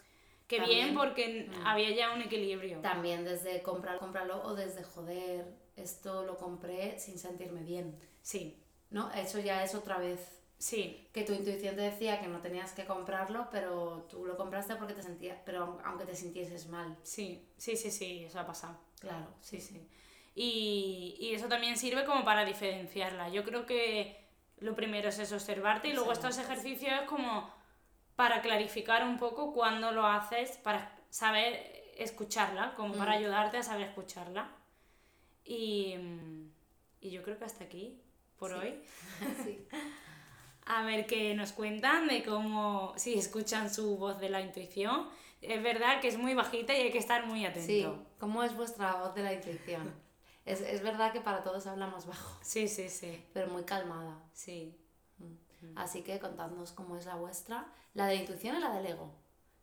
que 0.49 0.61
bien 0.61 0.95
porque 0.95 1.51
había 1.65 1.91
ya 1.91 2.13
un 2.13 2.23
equilibrio. 2.23 2.81
También 2.81 3.25
desde 3.25 3.63
comprar, 3.63 3.99
cómpralo 3.99 4.43
o 4.43 4.55
desde 4.55 4.83
joder, 4.83 5.47
esto 5.77 6.25
lo 6.25 6.37
compré 6.37 6.99
sin 6.99 7.19
sentirme 7.19 7.63
bien. 7.63 7.99
Sí, 8.23 8.61
¿No? 8.95 9.11
Eso 9.11 9.41
ya 9.41 9.65
es 9.65 9.75
otra 9.75 9.99
vez 9.99 10.44
sí, 10.69 11.09
que 11.13 11.25
tu 11.25 11.33
intuición 11.35 11.77
te 11.77 11.83
decía 11.83 12.21
que 12.21 12.27
no 12.27 12.41
tenías 12.41 12.73
que 12.73 12.87
comprarlo, 12.87 13.49
pero 13.51 14.07
tú 14.11 14.25
lo 14.25 14.35
compraste 14.37 14.77
porque 14.77 14.95
te 14.95 15.03
sentías, 15.03 15.39
pero 15.45 15.79
aunque 15.85 16.07
te 16.07 16.15
sintieses 16.17 16.69
mal. 16.69 16.97
sí, 17.03 17.27
sí, 17.59 17.77
sí, 17.77 17.91
sí, 17.91 18.25
eso 18.25 18.41
ha 18.41 18.47
pasado. 18.47 18.79
Claro, 18.99 19.29
Sí, 19.43 19.61
sí. 19.61 19.87
Y, 20.35 21.17
y 21.21 21.35
eso 21.35 21.49
también 21.49 21.77
sirve 21.77 22.05
como 22.05 22.25
para 22.25 22.45
diferenciarla. 22.47 23.29
Yo 23.29 23.45
creo 23.45 23.67
que 23.67 24.25
lo 24.59 24.75
primero 24.75 25.11
es 25.11 25.19
eso, 25.19 25.35
observarte 25.35 25.89
y 25.89 25.93
luego 25.93 26.13
estos 26.13 26.39
ejercicios 26.39 26.93
es 27.03 27.09
como 27.09 27.49
para 28.17 28.41
clarificar 28.41 29.05
un 29.05 29.19
poco 29.19 29.53
cuándo 29.53 29.93
lo 29.93 30.07
haces, 30.07 30.53
para 30.63 30.91
saber 31.11 31.93
escucharla, 31.99 32.75
como 32.75 32.95
para 32.95 33.13
ayudarte 33.13 33.59
a 33.59 33.63
saber 33.63 33.89
escucharla. 33.89 34.51
Y, 35.45 35.95
mm, 35.99 36.51
y 37.03 37.11
yo 37.11 37.23
creo 37.23 37.39
que 37.39 37.45
hasta 37.45 37.65
aquí 37.65 38.01
por 38.39 38.51
Sí. 38.51 38.57
hoy. 38.57 38.83
Sí. 39.45 39.67
A 40.67 40.85
ver 40.85 41.07
qué 41.07 41.35
nos 41.35 41.53
cuentan 41.53 42.09
de 42.09 42.23
cómo, 42.23 42.95
si 42.97 43.15
escuchan 43.19 43.73
su 43.73 43.97
voz 43.97 44.19
de 44.19 44.31
la 44.31 44.41
intuición. 44.41 45.09
Es 45.43 45.63
verdad 45.63 46.01
que 46.01 46.09
es 46.09 46.17
muy 46.17 46.35
bajita 46.35 46.73
y 46.73 46.83
hay 46.83 46.91
que 46.91 46.99
estar 46.99 47.27
muy 47.27 47.45
atento. 47.45 47.67
Sí, 47.67 47.87
¿cómo 48.19 48.43
es 48.43 48.57
vuestra 48.57 48.95
voz 48.97 49.15
de 49.15 49.23
la 49.23 49.33
intuición? 49.33 49.93
Es, 50.47 50.61
es 50.61 50.83
verdad 50.83 51.11
que 51.11 51.23
para 51.23 51.43
todos 51.43 51.67
hablamos 51.67 52.05
bajo, 52.05 52.39
sí, 52.43 52.69
sí, 52.69 52.91
sí. 52.91 53.25
pero 53.33 53.49
muy 53.49 53.63
calmada. 53.63 54.21
sí. 54.35 54.77
Así 55.77 56.03
que 56.03 56.19
contadnos 56.19 56.73
cómo 56.73 56.97
es 56.97 57.07
la 57.07 57.17
vuestra. 57.17 57.67
La 57.95 58.07
de 58.07 58.17
la 58.17 58.21
intuición 58.21 58.57
y 58.57 58.61
la 58.61 58.75
del 58.75 58.87
ego. 58.87 59.11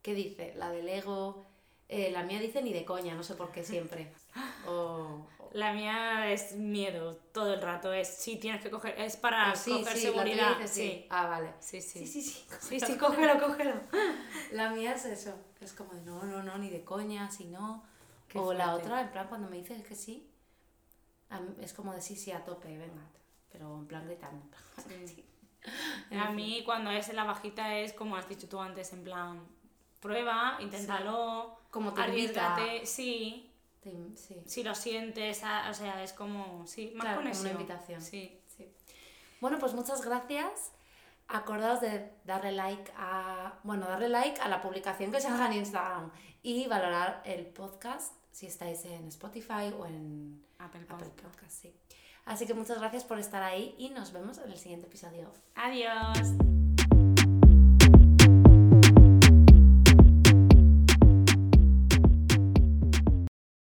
¿Qué 0.02 0.14
dice? 0.14 0.54
La 0.56 0.72
del 0.72 0.90
ego, 0.90 1.46
eh, 1.90 2.10
la 2.12 2.24
mía 2.24 2.40
dice 2.40 2.62
ni 2.62 2.74
de 2.74 2.86
coña, 2.86 3.14
no 3.14 3.24
sé 3.24 3.36
por 3.36 3.52
qué 3.52 3.64
siempre. 3.64 4.12
O, 4.72 5.28
La 5.54 5.74
mía 5.74 6.32
es 6.32 6.54
miedo 6.56 7.16
todo 7.34 7.54
el 7.54 7.62
rato, 7.62 7.92
es 7.94 8.08
sí 8.08 8.38
tienes 8.38 8.62
que 8.62 8.70
coger, 8.70 9.00
es 9.00 9.18
para 9.18 9.52
o 9.52 9.56
sí, 9.56 9.72
coger 9.72 9.98
sí, 9.98 10.06
la 10.06 10.12
seguridad. 10.14 10.58
dice 10.58 10.68
sí. 10.68 10.82
sí. 10.82 11.08
Ah, 11.10 11.28
vale. 11.28 11.54
Sí, 11.60 11.82
sí. 11.82 12.06
Sí, 12.08 12.22
sí, 12.22 12.46
sí. 12.70 12.80
Sí, 12.86 12.98
cógelo, 13.00 13.40
cógelo. 13.40 13.76
La 14.52 14.70
mía 14.70 14.94
es 14.94 15.06
eso. 15.06 15.34
Es 15.60 15.74
como 15.74 15.94
de 15.94 16.02
no, 16.02 16.24
no, 16.24 16.42
no, 16.42 16.58
ni 16.58 16.70
de 16.70 16.84
coña, 16.84 17.30
si 17.30 17.46
no. 17.46 17.84
Qué 18.28 18.40
o 18.40 18.54
la 18.54 18.70
fuerte. 18.70 18.86
otra, 18.86 19.02
en 19.02 19.12
plan, 19.12 19.28
cuando 19.28 19.50
me 19.50 19.58
dices 19.58 19.84
que 19.84 19.94
sí, 19.96 20.30
es 21.62 21.74
como 21.74 21.94
de 21.94 22.02
sí, 22.02 22.16
sí, 22.16 22.32
a 22.32 22.44
tope, 22.44 22.70
venga. 22.78 23.04
Pero 23.52 23.76
en 23.76 23.88
plan 23.88 24.06
gritando. 24.06 24.44
en 24.90 25.08
sí. 25.08 25.26
A 26.12 26.32
mí 26.32 26.64
cuando 26.66 26.90
es 26.92 27.14
la 27.14 27.24
bajita 27.24 27.76
es 27.76 27.94
como 27.94 28.16
has 28.16 28.28
dicho 28.28 28.48
tú 28.50 28.60
antes, 28.60 28.94
en 28.94 29.04
plan, 29.04 29.46
prueba, 30.00 30.58
inténtalo, 30.60 31.58
Como 31.70 31.94
te 31.94 32.02
arriesgate, 32.02 32.86
sí, 32.86 33.51
sí. 34.15 34.41
si 34.46 34.63
lo 34.63 34.76
sientes, 34.76 35.44
a- 35.44 35.70
o 35.70 35.74
sea, 35.74 36.04
es 36.04 36.13
como, 36.13 36.65
sí, 36.67 36.91
más 36.96 37.02
Claro, 37.06 37.17
como 37.17 37.30
una 37.30 37.38
conexión. 37.39 37.52
invitación. 37.62 38.02
Sí. 38.02 38.39
Sí. 38.56 38.67
Bueno, 39.39 39.58
pues 39.60 39.74
muchas 39.74 40.02
gracias. 40.06 40.72
Acordaos 41.28 41.80
de 41.82 42.12
darle 42.26 42.52
like 42.52 42.91
a. 42.98 43.54
Bueno, 43.63 43.88
darle 43.88 44.10
like 44.10 44.39
a 44.41 44.48
la 44.50 44.62
publicación 44.62 45.12
que 45.12 45.22
se 45.22 45.28
haga 45.30 45.48
en 45.48 45.54
Instagram 45.54 46.12
y 46.44 46.67
valorar 46.67 47.22
el 47.26 47.46
podcast 47.46 48.13
si 48.32 48.48
estáis 48.48 48.84
en 48.86 49.08
Spotify 49.08 49.74
o 49.78 49.86
en 49.86 50.44
Apple 50.60 50.82
Apple 50.89 51.08
Podcast. 51.08 51.22
Podcast. 51.22 51.52
Sí. 51.62 51.74
Así 52.26 52.46
que 52.46 52.54
muchas 52.54 52.78
gracias 52.80 53.04
por 53.06 53.17
estar 53.17 53.41
ahí 53.44 53.74
y 53.78 53.89
nos 53.89 54.12
vemos 54.12 54.38
en 54.39 54.52
el 54.52 54.58
siguiente 54.60 54.88
episodio. 54.88 55.32
Adiós. 55.56 56.61